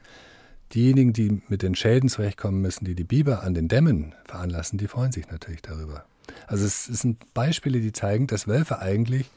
Diejenigen, 0.73 1.13
die 1.13 1.41
mit 1.47 1.61
den 1.61 1.75
Schäden 1.75 2.09
zurechtkommen 2.09 2.61
müssen, 2.61 2.85
die 2.85 2.95
die 2.95 3.05
Biber 3.05 3.43
an 3.43 3.53
den 3.53 3.67
Dämmen 3.67 4.13
veranlassen, 4.25 4.77
die 4.77 4.87
freuen 4.87 5.11
sich 5.11 5.29
natürlich 5.29 5.61
darüber. 5.61 6.05
Also 6.45 6.65
es, 6.65 6.85
sind 6.85 7.33
Beispiele, 7.33 7.79
die 7.79 7.93
zeigen, 7.93 8.27
dass 8.27 8.47
Wölfe 8.47 8.79
eigentlich 8.79 9.29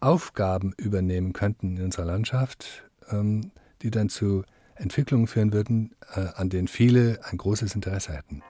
Aufgaben 0.00 0.74
übernehmen 0.76 1.32
könnten 1.32 1.76
in 1.76 1.84
unserer 1.84 2.06
Landschaft, 2.06 2.84
ähm, 3.10 3.52
die 3.82 3.90
dann 3.90 4.08
zu 4.08 4.44
Entwicklungen 4.74 5.26
führen 5.26 5.52
würden, 5.52 5.94
äh, 6.14 6.26
an 6.34 6.50
denen 6.50 6.68
viele 6.68 7.20
ein 7.30 7.38
großes 7.38 7.74
Interesse 7.74 8.12
hätten. 8.12 8.42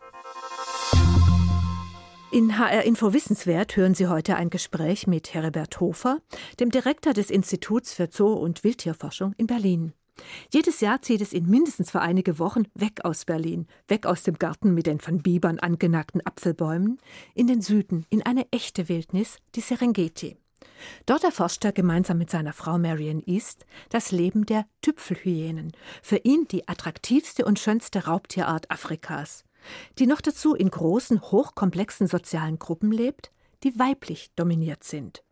In 2.33 2.59
HR 2.59 2.83
Info 2.83 3.13
Wissenswert 3.13 3.77
hören 3.77 3.95
Sie 3.95 4.09
heute 4.09 4.37
ein 4.37 4.51
Gespräch 4.51 5.07
mit 5.07 5.33
Herbert 5.33 5.79
Hofer, 5.79 6.19
dem 6.59 6.71
Direktor 6.71 7.13
des 7.13 7.31
Instituts 7.31 7.95
für 7.95 8.09
Zoo- 8.11 8.35
und 8.35 8.65
Wildtierforschung 8.65 9.35
in 9.39 9.47
Berlin. 9.47 9.93
Jedes 10.53 10.81
Jahr 10.81 11.03
zieht 11.03 11.21
es 11.21 11.33
ihn 11.33 11.47
mindestens 11.49 11.91
für 11.91 12.01
einige 12.01 12.39
Wochen 12.39 12.65
weg 12.75 13.05
aus 13.05 13.25
Berlin, 13.25 13.67
weg 13.89 14.07
aus 14.07 14.23
dem 14.23 14.39
Garten 14.39 14.75
mit 14.75 14.87
den 14.87 15.01
von 15.01 15.23
Bibern 15.23 15.59
angenagten 15.59 16.25
Apfelbäumen, 16.25 16.99
in 17.35 17.47
den 17.47 17.61
Süden, 17.61 18.07
in 18.09 18.23
eine 18.23 18.47
echte 18.51 18.89
Wildnis, 18.89 19.39
die 19.55 19.61
Serengeti. 19.61 20.37
Dort 21.05 21.25
erforscht 21.25 21.65
er 21.65 21.73
gemeinsam 21.73 22.19
mit 22.19 22.31
seiner 22.31 22.53
Frau 22.53 22.79
Marion 22.79 23.23
East 23.27 23.67
das 23.91 24.11
Leben 24.11 24.47
der 24.47 24.67
Tüpfelhyänen, 24.83 25.73
für 26.03 26.17
ihn 26.17 26.47
die 26.49 26.67
attraktivste 26.69 27.45
und 27.45 27.59
schönste 27.59 28.07
Raubtierart 28.07 28.71
Afrikas, 28.71 29.45
die 29.99 30.07
noch 30.07 30.21
dazu 30.21 30.55
in 30.55 30.71
großen, 30.71 31.21
hochkomplexen 31.21 32.07
sozialen 32.07 32.59
Gruppen 32.59 32.91
lebt, 32.91 33.31
die 33.63 33.79
weiblich 33.79 34.31
dominiert 34.37 34.85
sind. 34.85 35.23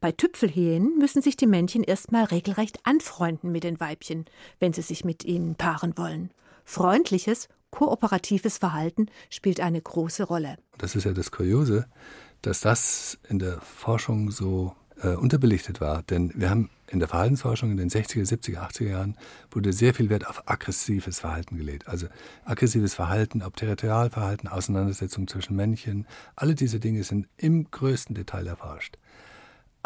Bei 0.00 0.12
Tüpfelhyänen 0.12 0.98
müssen 0.98 1.22
sich 1.22 1.36
die 1.36 1.46
Männchen 1.46 1.82
erstmal 1.82 2.24
regelrecht 2.24 2.78
anfreunden 2.84 3.52
mit 3.52 3.64
den 3.64 3.80
Weibchen, 3.80 4.26
wenn 4.60 4.72
sie 4.72 4.82
sich 4.82 5.04
mit 5.04 5.24
ihnen 5.24 5.54
paaren 5.54 5.96
wollen. 5.96 6.30
Freundliches, 6.64 7.48
kooperatives 7.70 8.58
Verhalten 8.58 9.06
spielt 9.30 9.60
eine 9.60 9.80
große 9.80 10.24
Rolle. 10.24 10.56
Das 10.78 10.96
ist 10.96 11.04
ja 11.04 11.12
das 11.12 11.30
Kuriose, 11.30 11.86
dass 12.42 12.60
das 12.60 13.18
in 13.28 13.38
der 13.38 13.60
Forschung 13.60 14.30
so 14.30 14.74
äh, 15.02 15.14
unterbelichtet 15.14 15.80
war. 15.80 16.02
Denn 16.02 16.32
wir 16.34 16.50
haben 16.50 16.70
in 16.88 17.00
der 17.00 17.08
Verhaltensforschung 17.08 17.70
in 17.70 17.76
den 17.76 17.90
60er, 17.90 18.26
70er, 18.26 18.58
80er 18.58 18.88
Jahren 18.88 19.16
wurde 19.50 19.72
sehr 19.72 19.94
viel 19.94 20.08
Wert 20.08 20.26
auf 20.26 20.48
aggressives 20.48 21.20
Verhalten 21.20 21.56
gelegt. 21.56 21.88
Also 21.88 22.06
aggressives 22.44 22.94
Verhalten, 22.94 23.42
ob 23.42 23.56
Territorialverhalten, 23.56 24.48
Auseinandersetzung 24.48 25.26
zwischen 25.26 25.56
Männchen, 25.56 26.06
alle 26.36 26.54
diese 26.54 26.80
Dinge 26.80 27.02
sind 27.02 27.28
im 27.36 27.70
größten 27.70 28.14
Detail 28.14 28.46
erforscht. 28.46 28.98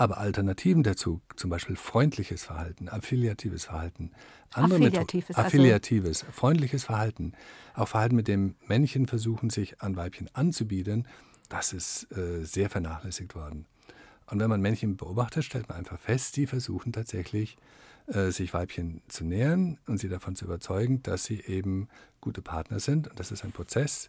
Aber 0.00 0.16
Alternativen 0.16 0.82
dazu, 0.82 1.20
zum 1.36 1.50
Beispiel 1.50 1.76
freundliches 1.76 2.42
Verhalten, 2.42 2.88
affiliatives 2.88 3.66
Verhalten, 3.66 4.12
andere 4.54 4.76
affiliatives, 4.76 5.28
Methoden, 5.28 5.46
affiliatives, 5.46 6.22
also 6.22 6.32
freundliches 6.32 6.84
Verhalten, 6.84 7.34
auch 7.74 7.88
Verhalten, 7.88 8.16
mit 8.16 8.26
dem 8.26 8.54
Männchen 8.66 9.06
versuchen, 9.06 9.50
sich 9.50 9.82
an 9.82 9.96
Weibchen 9.96 10.30
anzubieten, 10.32 11.06
das 11.50 11.74
ist 11.74 12.10
äh, 12.16 12.46
sehr 12.46 12.70
vernachlässigt 12.70 13.34
worden. 13.34 13.66
Und 14.24 14.40
wenn 14.40 14.48
man 14.48 14.62
Männchen 14.62 14.96
beobachtet, 14.96 15.44
stellt 15.44 15.68
man 15.68 15.76
einfach 15.76 16.00
fest, 16.00 16.36
die 16.36 16.46
versuchen 16.46 16.94
tatsächlich, 16.94 17.58
äh, 18.06 18.30
sich 18.30 18.54
Weibchen 18.54 19.02
zu 19.08 19.26
nähern 19.26 19.76
und 19.86 19.98
sie 19.98 20.08
davon 20.08 20.34
zu 20.34 20.46
überzeugen, 20.46 21.02
dass 21.02 21.24
sie 21.24 21.42
eben 21.42 21.88
gute 22.22 22.40
Partner 22.40 22.80
sind. 22.80 23.08
Und 23.08 23.20
das 23.20 23.32
ist 23.32 23.44
ein 23.44 23.52
Prozess 23.52 24.08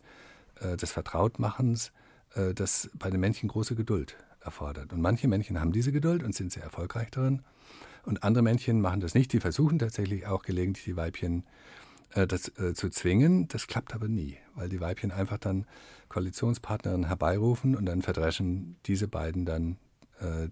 äh, 0.62 0.77
des 0.77 0.93
Vertrautmachens, 0.93 1.91
äh, 2.36 2.54
das 2.54 2.89
bei 2.93 3.10
den 3.10 3.19
Männchen 3.19 3.49
große 3.49 3.75
Geduld 3.75 4.15
erfordert. 4.41 4.93
Und 4.93 5.01
manche 5.01 5.27
Männchen 5.27 5.60
haben 5.60 5.71
diese 5.71 5.91
Geduld 5.91 6.23
und 6.23 6.36
sind 6.36 6.51
sehr 6.51 6.63
erfolgreich 6.63 7.12
darin. 7.12 7.41
Und 8.04 8.23
andere 8.23 8.43
Männchen 8.43 8.82
machen 8.82 8.99
das 8.99 9.13
nicht. 9.13 9.32
Die 9.34 9.39
versuchen 9.39 9.80
tatsächlich 9.80 10.25
auch 10.25 10.41
gelegentlich 10.41 10.86
die 10.86 10.95
Weibchen 10.95 11.43
äh, 12.13 12.27
das, 12.27 12.49
äh, 12.58 12.73
zu 12.73 12.89
zwingen. 12.89 13.47
Das 13.47 13.67
klappt 13.67 13.93
aber 13.93 14.08
nie, 14.08 14.38
weil 14.56 14.69
die 14.69 14.82
Weibchen 14.82 15.12
einfach 15.12 15.38
dann 15.38 15.65
Koalitionspartnerinnen 16.10 17.08
herbeirufen 17.08 17.75
und 17.75 17.86
dann 17.86 18.01
verdreschen 18.01 18.77
diese 18.86 19.08
beiden 19.08 19.45
dann 19.45 19.77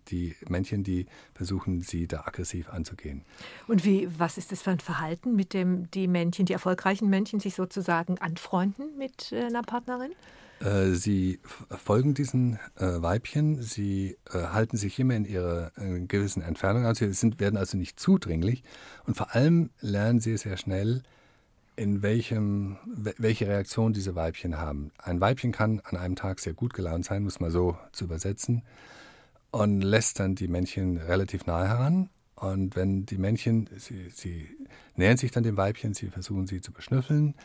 die 0.09 0.35
Männchen, 0.47 0.83
die 0.83 1.05
versuchen, 1.33 1.81
sie 1.81 2.07
da 2.07 2.21
aggressiv 2.25 2.69
anzugehen. 2.69 3.23
Und 3.67 3.85
wie, 3.85 4.07
was 4.17 4.37
ist 4.37 4.51
das 4.51 4.61
für 4.61 4.71
ein 4.71 4.79
Verhalten, 4.79 5.35
mit 5.35 5.53
dem 5.53 5.89
die 5.91 6.07
Männchen, 6.07 6.45
die 6.45 6.53
erfolgreichen 6.53 7.09
Männchen, 7.09 7.39
sich 7.39 7.55
sozusagen 7.55 8.17
anfreunden 8.17 8.97
mit 8.97 9.31
äh, 9.31 9.45
einer 9.45 9.61
Partnerin? 9.61 10.11
Äh, 10.59 10.93
sie 10.93 11.39
folgen 11.69 12.13
diesen 12.13 12.59
äh, 12.75 13.01
Weibchen, 13.01 13.61
sie 13.61 14.17
äh, 14.31 14.47
halten 14.47 14.77
sich 14.77 14.99
immer 14.99 15.15
in 15.15 15.25
ihrer 15.25 15.71
äh, 15.77 15.99
gewissen 16.01 16.41
Entfernung, 16.41 16.85
also 16.85 17.05
sie 17.05 17.13
sind, 17.13 17.39
werden 17.39 17.57
also 17.57 17.77
nicht 17.77 17.99
zudringlich 17.99 18.63
und 19.05 19.15
vor 19.15 19.33
allem 19.35 19.69
lernen 19.79 20.19
sie 20.19 20.35
sehr 20.37 20.57
schnell, 20.57 21.03
in 21.75 22.01
welchem, 22.01 22.77
welche 22.85 23.47
Reaktion 23.47 23.93
diese 23.93 24.13
Weibchen 24.13 24.57
haben. 24.57 24.91
Ein 24.97 25.21
Weibchen 25.21 25.53
kann 25.53 25.81
an 25.85 25.95
einem 25.95 26.17
Tag 26.17 26.41
sehr 26.41 26.53
gut 26.53 26.73
gelaunt 26.73 27.05
sein, 27.05 27.23
muss 27.23 27.39
man 27.39 27.51
so 27.51 27.77
zu 27.93 28.03
übersetzen, 28.03 28.63
und 29.51 29.81
lässt 29.81 30.19
dann 30.19 30.35
die 30.35 30.47
Männchen 30.47 30.97
relativ 30.97 31.45
nahe 31.45 31.67
heran. 31.67 32.09
Und 32.35 32.75
wenn 32.75 33.05
die 33.05 33.17
Männchen, 33.17 33.69
sie, 33.77 34.09
sie 34.09 34.47
nähern 34.95 35.17
sich 35.17 35.31
dann 35.31 35.43
dem 35.43 35.57
Weibchen, 35.57 35.93
sie 35.93 36.07
versuchen 36.07 36.47
sie 36.47 36.61
zu 36.61 36.71
beschnüffeln. 36.71 37.35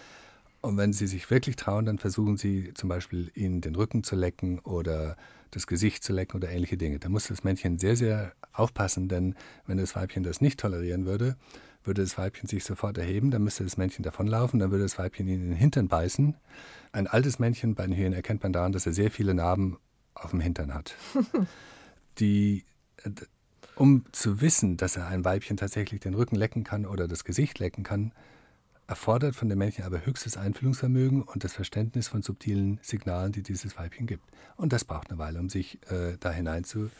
Und 0.60 0.76
wenn 0.76 0.92
sie 0.92 1.06
sich 1.06 1.28
wirklich 1.30 1.56
trauen, 1.56 1.84
dann 1.84 1.98
versuchen 1.98 2.36
sie 2.36 2.72
zum 2.74 2.88
Beispiel 2.88 3.30
ihnen 3.34 3.60
den 3.60 3.74
Rücken 3.74 4.02
zu 4.02 4.16
lecken 4.16 4.60
oder 4.60 5.16
das 5.50 5.66
Gesicht 5.66 6.02
zu 6.02 6.12
lecken 6.12 6.36
oder 6.36 6.50
ähnliche 6.50 6.76
Dinge. 6.76 6.98
Da 6.98 7.08
muss 7.08 7.28
das 7.28 7.44
Männchen 7.44 7.78
sehr, 7.78 7.96
sehr 7.96 8.32
aufpassen, 8.52 9.08
denn 9.08 9.34
wenn 9.66 9.76
das 9.76 9.94
Weibchen 9.94 10.22
das 10.22 10.40
nicht 10.40 10.58
tolerieren 10.58 11.04
würde, 11.06 11.36
würde 11.82 12.02
das 12.02 12.16
Weibchen 12.16 12.48
sich 12.48 12.64
sofort 12.64 12.96
erheben, 12.96 13.30
dann 13.30 13.44
müsste 13.44 13.62
das 13.64 13.76
Männchen 13.76 14.02
davonlaufen, 14.02 14.58
dann 14.58 14.70
würde 14.70 14.84
das 14.84 14.98
Weibchen 14.98 15.28
ihn 15.28 15.42
in 15.42 15.50
den 15.50 15.56
Hintern 15.56 15.88
beißen. 15.88 16.34
Ein 16.92 17.06
altes 17.08 17.38
Männchen 17.38 17.74
bei 17.74 17.86
den 17.86 17.94
Hyänen 17.94 18.14
erkennt 18.14 18.42
man 18.42 18.52
daran, 18.52 18.72
dass 18.72 18.86
er 18.86 18.92
sehr 18.92 19.10
viele 19.10 19.34
Narben 19.34 19.76
auf 20.14 20.30
dem 20.30 20.40
Hintern 20.40 20.72
hat. 20.72 20.94
Die, 22.18 22.64
um 23.76 24.04
zu 24.12 24.40
wissen, 24.40 24.76
dass 24.76 24.96
er 24.96 25.06
ein 25.08 25.24
Weibchen 25.24 25.56
tatsächlich 25.56 26.00
den 26.00 26.14
Rücken 26.14 26.36
lecken 26.36 26.64
kann 26.64 26.86
oder 26.86 27.08
das 27.08 27.24
Gesicht 27.24 27.58
lecken 27.58 27.82
kann, 27.82 28.12
erfordert 28.86 29.34
von 29.34 29.48
dem 29.48 29.58
Männchen 29.58 29.84
aber 29.84 30.04
höchstes 30.04 30.36
Einfühlungsvermögen 30.36 31.22
und 31.22 31.44
das 31.44 31.54
Verständnis 31.54 32.08
von 32.08 32.22
subtilen 32.22 32.78
Signalen, 32.82 33.32
die 33.32 33.42
dieses 33.42 33.76
Weibchen 33.78 34.06
gibt. 34.06 34.24
Und 34.56 34.72
das 34.72 34.84
braucht 34.84 35.10
eine 35.10 35.18
Weile, 35.18 35.40
um 35.40 35.48
sich 35.48 35.78
äh, 35.90 36.16
da 36.20 36.30
hinein 36.30 36.64
zu 36.64 36.90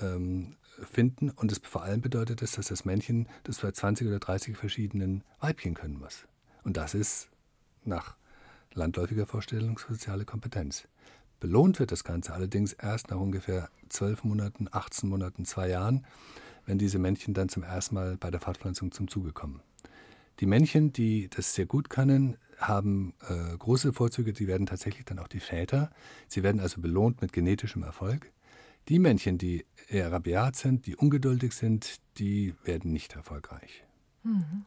ähm. 0.00 0.56
Und 1.36 1.52
es 1.52 1.58
vor 1.62 1.82
allem 1.82 2.00
bedeutet 2.00 2.40
es, 2.40 2.52
dass 2.52 2.68
das 2.68 2.86
Männchen 2.86 3.28
das 3.44 3.58
bei 3.58 3.70
20 3.70 4.08
oder 4.08 4.18
30 4.18 4.56
verschiedenen 4.56 5.22
Weibchen 5.38 5.74
können 5.74 5.98
muss. 5.98 6.24
Und 6.64 6.78
das 6.78 6.94
ist 6.94 7.28
nach 7.84 8.16
landläufiger 8.72 9.26
Vorstellung 9.26 9.78
soziale 9.78 10.24
Kompetenz. 10.24 10.88
Belohnt 11.40 11.78
wird 11.80 11.90
das 11.90 12.04
Ganze 12.04 12.34
allerdings 12.34 12.74
erst 12.74 13.10
nach 13.10 13.18
ungefähr 13.18 13.70
12 13.88 14.24
Monaten, 14.24 14.68
18 14.70 15.08
Monaten, 15.08 15.44
zwei 15.44 15.70
Jahren, 15.70 16.06
wenn 16.66 16.78
diese 16.78 16.98
Männchen 16.98 17.34
dann 17.34 17.48
zum 17.48 17.62
ersten 17.62 17.94
Mal 17.94 18.16
bei 18.18 18.30
der 18.30 18.40
Fortpflanzung 18.40 18.92
zum 18.92 19.08
Zuge 19.08 19.32
kommen. 19.32 19.62
Die 20.40 20.46
Männchen, 20.46 20.92
die 20.92 21.28
das 21.28 21.54
sehr 21.54 21.66
gut 21.66 21.90
können, 21.90 22.36
haben 22.58 23.14
äh, 23.28 23.56
große 23.56 23.92
Vorzüge, 23.92 24.32
die 24.32 24.46
werden 24.46 24.66
tatsächlich 24.66 25.04
dann 25.06 25.18
auch 25.18 25.28
die 25.28 25.40
Väter. 25.40 25.90
Sie 26.28 26.42
werden 26.42 26.60
also 26.60 26.80
belohnt 26.80 27.22
mit 27.22 27.32
genetischem 27.32 27.82
Erfolg. 27.82 28.30
Die 28.88 28.98
Männchen, 28.98 29.38
die 29.38 29.64
eher 29.88 30.12
rabiat 30.12 30.56
sind, 30.56 30.86
die 30.86 30.96
ungeduldig 30.96 31.52
sind, 31.54 32.00
die 32.18 32.54
werden 32.64 32.92
nicht 32.92 33.16
erfolgreich. 33.16 33.84
Mhm. 34.22 34.64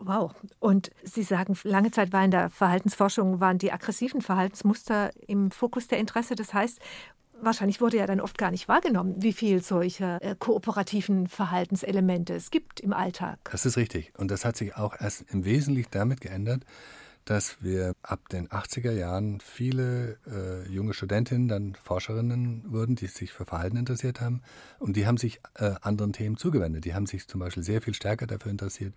Wow. 0.00 0.32
Und 0.58 0.90
Sie 1.02 1.22
sagen, 1.22 1.56
lange 1.62 1.90
Zeit 1.90 2.12
war 2.12 2.24
in 2.24 2.30
der 2.30 2.48
Verhaltensforschung, 2.48 3.38
waren 3.38 3.58
die 3.58 3.70
aggressiven 3.70 4.22
Verhaltensmuster 4.22 5.10
im 5.26 5.50
Fokus 5.50 5.88
der 5.88 5.98
Interesse. 5.98 6.34
Das 6.34 6.54
heißt, 6.54 6.80
wahrscheinlich 7.42 7.82
wurde 7.82 7.98
ja 7.98 8.06
dann 8.06 8.20
oft 8.20 8.38
gar 8.38 8.50
nicht 8.50 8.66
wahrgenommen, 8.66 9.22
wie 9.22 9.34
viel 9.34 9.62
solcher 9.62 10.22
äh, 10.22 10.34
kooperativen 10.38 11.26
Verhaltenselemente 11.26 12.34
es 12.34 12.50
gibt 12.50 12.80
im 12.80 12.94
Alltag. 12.94 13.38
Das 13.50 13.66
ist 13.66 13.76
richtig. 13.76 14.12
Und 14.16 14.30
das 14.30 14.46
hat 14.46 14.56
sich 14.56 14.74
auch 14.76 14.98
erst 14.98 15.24
im 15.32 15.44
Wesentlichen 15.44 15.90
damit 15.90 16.22
geändert, 16.22 16.64
dass 17.24 17.62
wir 17.62 17.94
ab 18.02 18.28
den 18.28 18.48
80er 18.48 18.92
Jahren 18.92 19.40
viele 19.40 20.18
äh, 20.26 20.68
junge 20.68 20.94
Studentinnen 20.94 21.48
dann 21.48 21.74
Forscherinnen 21.74 22.64
wurden, 22.72 22.96
die 22.96 23.06
sich 23.06 23.32
für 23.32 23.44
Verhalten 23.44 23.76
interessiert 23.76 24.20
haben. 24.20 24.42
Und 24.78 24.96
die 24.96 25.06
haben 25.06 25.16
sich 25.16 25.40
äh, 25.54 25.74
anderen 25.80 26.12
Themen 26.12 26.36
zugewendet. 26.36 26.84
Die 26.84 26.94
haben 26.94 27.06
sich 27.06 27.28
zum 27.28 27.40
Beispiel 27.40 27.62
sehr 27.62 27.82
viel 27.82 27.94
stärker 27.94 28.26
dafür 28.26 28.50
interessiert, 28.50 28.94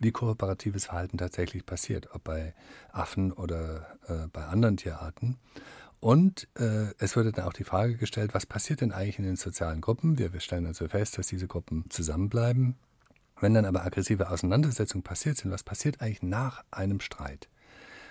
wie 0.00 0.10
kooperatives 0.10 0.86
Verhalten 0.86 1.18
tatsächlich 1.18 1.64
passiert, 1.64 2.08
ob 2.12 2.24
bei 2.24 2.54
Affen 2.92 3.32
oder 3.32 3.98
äh, 4.08 4.26
bei 4.32 4.44
anderen 4.46 4.76
Tierarten. 4.76 5.36
Und 6.00 6.48
äh, 6.58 6.92
es 6.98 7.16
wurde 7.16 7.32
dann 7.32 7.46
auch 7.46 7.52
die 7.52 7.64
Frage 7.64 7.96
gestellt, 7.96 8.34
was 8.34 8.46
passiert 8.46 8.80
denn 8.80 8.92
eigentlich 8.92 9.18
in 9.18 9.24
den 9.24 9.36
sozialen 9.36 9.80
Gruppen? 9.80 10.18
Wir, 10.18 10.32
wir 10.32 10.40
stellen 10.40 10.66
also 10.66 10.88
fest, 10.88 11.18
dass 11.18 11.26
diese 11.28 11.46
Gruppen 11.46 11.84
zusammenbleiben. 11.88 12.76
Wenn 13.40 13.54
dann 13.54 13.64
aber 13.64 13.84
aggressive 13.84 14.30
Auseinandersetzungen 14.30 15.02
passiert 15.02 15.36
sind, 15.36 15.50
was 15.50 15.62
passiert 15.62 16.00
eigentlich 16.00 16.22
nach 16.22 16.64
einem 16.70 17.00
Streit? 17.00 17.48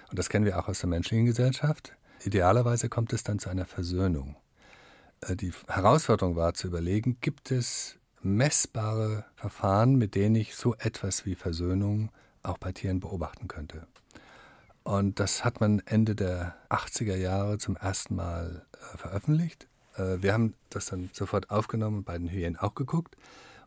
Und 0.10 0.20
das 0.20 0.30
kennen 0.30 0.46
wir 0.46 0.60
auch 0.60 0.68
aus 0.68 0.80
der 0.80 0.89
menschlichen 0.89 1.26
Gesellschaft. 1.26 1.94
Idealerweise 2.24 2.89
kommt 2.89 3.13
es 3.13 3.24
dann 3.24 3.39
zu 3.39 3.50
einer 3.50 3.65
Versöhnung. 3.65 4.36
Äh, 5.22 5.36
die 5.36 5.52
Herausforderung 5.68 6.36
war 6.36 6.54
zu 6.54 6.68
überlegen, 6.68 7.18
gibt 7.22 7.52
es 7.52 7.98
messbare 8.22 9.26
Verfahren, 9.36 9.96
mit 9.96 10.15
denen 10.15 10.36
ich 10.36 10.56
so 10.56 10.76
etwas 10.76 11.26
wie 11.26 11.36
Versöhnung 11.36 12.10
auch 12.41 12.58
bei 12.58 12.72
Tieren 12.72 13.00
beobachten 13.00 13.48
könnte. 13.48 13.88
Und 14.84 15.20
das 15.20 15.44
hat 15.44 15.62
man 15.62 15.80
Ende 15.86 16.15
der 16.15 16.56
80er 16.70 17.15
Jahre 17.15 17.58
zum 17.58 17.76
ersten 17.76 18.15
Mal 18.15 18.65
äh, 18.74 18.98
veröffentlicht. 18.98 19.68
Äh, 19.96 20.22
wir 20.22 20.34
haben 20.34 20.54
das 20.70 20.88
dann 20.88 21.10
sofort 21.13 21.50
aufgenommen 21.50 21.98
und 21.98 22.04
bei 22.06 22.18
den 22.18 22.30
Hyänen 22.30 22.58
auch 22.58 22.76
geguckt. 22.76 23.15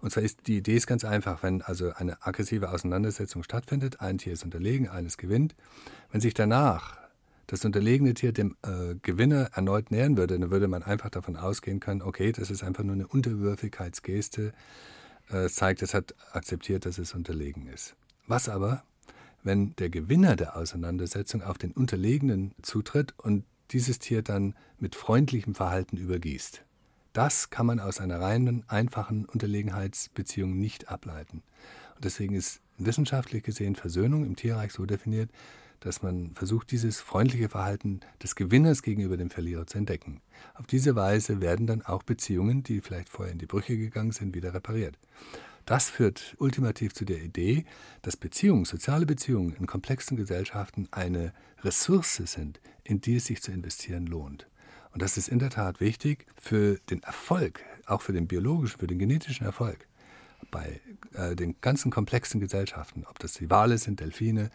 Und 0.01 0.13
zwar 0.13 0.23
ist 0.23 0.47
die 0.47 0.59
Idee 0.59 0.77
ist 0.77 0.87
ganz 0.87 1.05
einfach, 1.05 1.43
wenn 1.43 1.63
also 1.63 1.93
eine 1.93 2.25
aggressive 2.27 2.71
Auseinandersetzung 2.71 3.43
stattfindet, 3.43 4.01
ein 4.01 4.19
Tier 4.19 4.33
ist 4.33 4.45
unterlegen, 4.45 4.89
eines 4.89 5.17
gewinnt. 5.17 5.55
Wenn 6.13 6.21
sich 6.21 6.35
danach 6.35 6.97
das 7.49 7.65
unterlegene 7.65 8.15
Tier 8.15 8.33
dem 8.33 8.57
äh, 8.63 8.95
Gewinner 9.03 9.51
erneut 9.55 9.91
nähern 9.91 10.17
würde, 10.17 10.39
dann 10.39 10.51
würde 10.51 10.69
man 10.69 10.83
einfach 10.83 11.11
davon 11.11 11.37
ausgehen 11.37 11.81
können, 11.81 12.03
okay, 12.03 12.31
das 12.31 12.51
ist 12.51 12.63
einfach 12.63 12.85
nur 12.85 12.95
eine 12.95 13.07
Unterwürfigkeitsgeste, 13.07 14.53
äh, 15.31 15.49
zeigt, 15.49 15.83
es 15.83 15.95
hat 15.95 16.15
akzeptiert, 16.33 16.87
dass 16.87 16.99
es 16.99 17.15
unterlegen 17.15 17.67
ist. 17.67 17.97
Was 18.27 18.49
aber, 18.49 18.85
wenn 19.43 19.75
der 19.77 19.89
Gewinner 19.89 20.37
der 20.37 20.57
Auseinandersetzung 20.57 21.43
auf 21.43 21.57
den 21.57 21.73
Unterlegenen 21.73 22.55
zutritt 22.61 23.15
und 23.17 23.45
dieses 23.71 23.99
Tier 23.99 24.23
dann 24.23 24.55
mit 24.79 24.95
freundlichem 24.95 25.55
Verhalten 25.55 25.97
übergießt? 25.97 26.63
Das 27.19 27.51
kann 27.51 27.67
man 27.67 27.81
aus 27.81 27.99
einer 28.01 28.21
reinen, 28.21 28.63
einfachen 28.69 29.25
Unterlegenheitsbeziehung 29.25 30.57
nicht 30.57 30.89
ableiten. 30.89 31.43
Und 31.97 32.05
deswegen 32.05 32.37
ist 32.37 32.61
wissenschaftlich 32.77 33.43
gesehen 33.43 33.75
Versöhnung 33.75 34.25
im 34.25 34.37
Tierreich 34.37 34.73
so 34.73 34.87
definiert, 34.87 35.29
dass 35.81 36.01
man 36.01 36.31
versucht, 36.35 36.71
dieses 36.71 37.01
freundliche 37.01 37.49
Verhalten 37.49 38.03
des 38.23 38.37
Gewinners 38.37 38.85
gegenüber 38.85 39.17
dem 39.17 39.31
Verlierer 39.31 39.67
zu 39.67 39.79
entdecken. 39.79 40.21
Auf 40.55 40.69
diese 40.69 40.95
Weise 40.95 41.41
werden 41.41 41.67
dann 41.67 41.83
auch 41.83 42.05
Beziehungen, 42.05 42.63
die 42.63 42.81
vielleicht 42.81 43.09
vorher 43.09 43.33
in 43.33 43.41
die 43.41 43.47
Brüche 43.47 43.77
gegangen 43.77 44.13
sind, 44.13 44.37
wieder 44.37 44.55
repariert. 44.55 44.97
Das 45.67 45.91
führt 45.91 46.37
ultimativ 46.39 46.95
zu 46.95 47.05
der 47.05 47.21
Idee, 47.21 47.65
dass 48.03 48.17
Beziehungen, 48.17 48.65
soziale 48.65 49.07
Beziehungen 49.07 49.57
in 49.57 49.67
komplexen 49.67 50.17
Gesellschaften 50.17 50.87
eine 50.93 51.33
Ressource 51.65 52.23
sind, 52.27 52.61
in 52.85 53.01
die 53.01 53.17
es 53.17 53.25
sich 53.25 53.43
zu 53.43 53.51
investieren 53.51 54.07
lohnt. 54.07 54.47
Und 54.93 55.03
das 55.03 55.17
ist 55.17 55.29
in 55.29 55.39
der 55.39 55.51
Tat 55.51 55.81
wichtig 55.81 56.27
für 56.37 56.79
den 56.91 57.03
Erfolg, 57.03 57.61
auch 57.87 58.03
für 58.03 58.13
den 58.13 58.27
biologischen, 58.27 58.79
für 58.79 58.87
den 58.87 58.99
genetischen 58.99 59.47
Erfolg 59.47 59.87
bei 60.51 60.81
äh, 61.15 61.35
den 61.37 61.61
ganzen 61.61 61.91
komplexen 61.91 62.41
Gesellschaften, 62.41 63.05
ob 63.09 63.19
das 63.19 63.35
die 63.35 63.51
Wale 63.51 63.79
sind, 63.79 64.01
Delfine, 64.01 64.51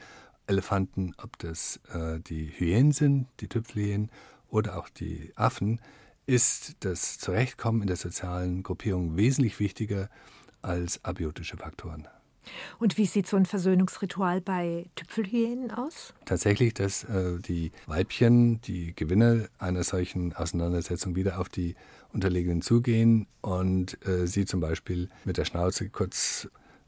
Elefanten, 0.48 1.13
ob 1.17 1.38
das 1.39 1.80
äh, 1.93 2.19
die 2.19 2.48
Hyänen 2.48 2.91
sind, 2.91 3.28
die 3.39 3.48
Tüpfelhyänen 3.48 4.10
oder 4.50 4.78
auch 4.78 4.89
die 4.89 5.32
Affen, 5.36 5.80
ist 6.26 6.78
das 6.82 7.17
Zurechtkommen 7.19 7.82
in 7.82 7.88
der 7.88 7.98
sozialen 7.98 8.63
Gruppierung 8.63 9.17
wesentlich 9.17 9.60
wichtiger 9.60 10.10
als 10.62 11.04
abiotische 11.04 11.58
Faktoren. 11.58 12.08
Und 12.79 12.97
wie 12.97 13.06
sieht 13.06 13.27
so 13.27 13.38
ein 13.38 13.45
Versöhnungsritual 13.45 14.41
bei 14.41 14.86
Tüpfelhyänen 14.95 15.71
aus? 15.71 16.13
Tatsächlich, 16.25 16.73
dass 16.73 17.03
äh, 17.06 17.39
die 17.39 17.71
Weibchen, 17.88 18.62
die 18.62 18.95
Gewinner 18.95 19.47
einer 19.60 19.84
solchen 19.84 20.34
Auseinandersetzung 20.34 21.15
wieder 21.15 21.39
auf 21.39 21.49
die 21.49 21.75
Unterlegenen 22.13 22.62
zugehen 22.62 23.27
und 23.41 23.97
äh, 24.06 24.27
sie 24.27 24.45
zum 24.45 24.60
Beispiel 24.60 25.10
mit 25.25 25.38
der 25.38 25.45
Schnauze 25.45 25.89
kurz 25.89 26.47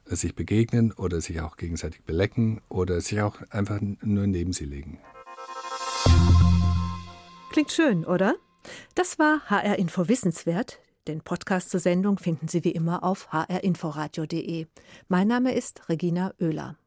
äh, 0.10 0.16
sich 0.16 0.36
begegnen 0.36 0.92
oder 0.92 1.22
sich 1.22 1.42
auch 1.42 1.58
gegenseitig 1.58 2.04
belecken 2.04 2.62
oder 2.70 3.02
sich 3.02 3.22
auch 3.22 3.42
einfach 3.50 3.80
nur 3.82 4.28
neben 4.28 4.54
sie 4.54 4.66
legen. 4.66 5.00
Klingt 7.52 7.72
schön, 7.72 8.06
oder? 8.06 8.36
Das 8.96 9.18
war 9.20 9.42
HR 9.50 9.78
Info 9.80 10.08
Wissenswert, 10.08 10.80
den 11.08 11.22
Podcast 11.22 11.70
zur 11.70 11.80
Sendung 11.80 12.18
finden 12.18 12.48
Sie 12.48 12.64
wie 12.64 12.72
immer 12.72 13.04
auf 13.04 13.32
hrinforadio.de. 13.32 14.68
Mein 15.08 15.28
Name 15.28 15.54
ist 15.54 15.88
Regina 15.90 16.34
Oehler. 16.40 16.78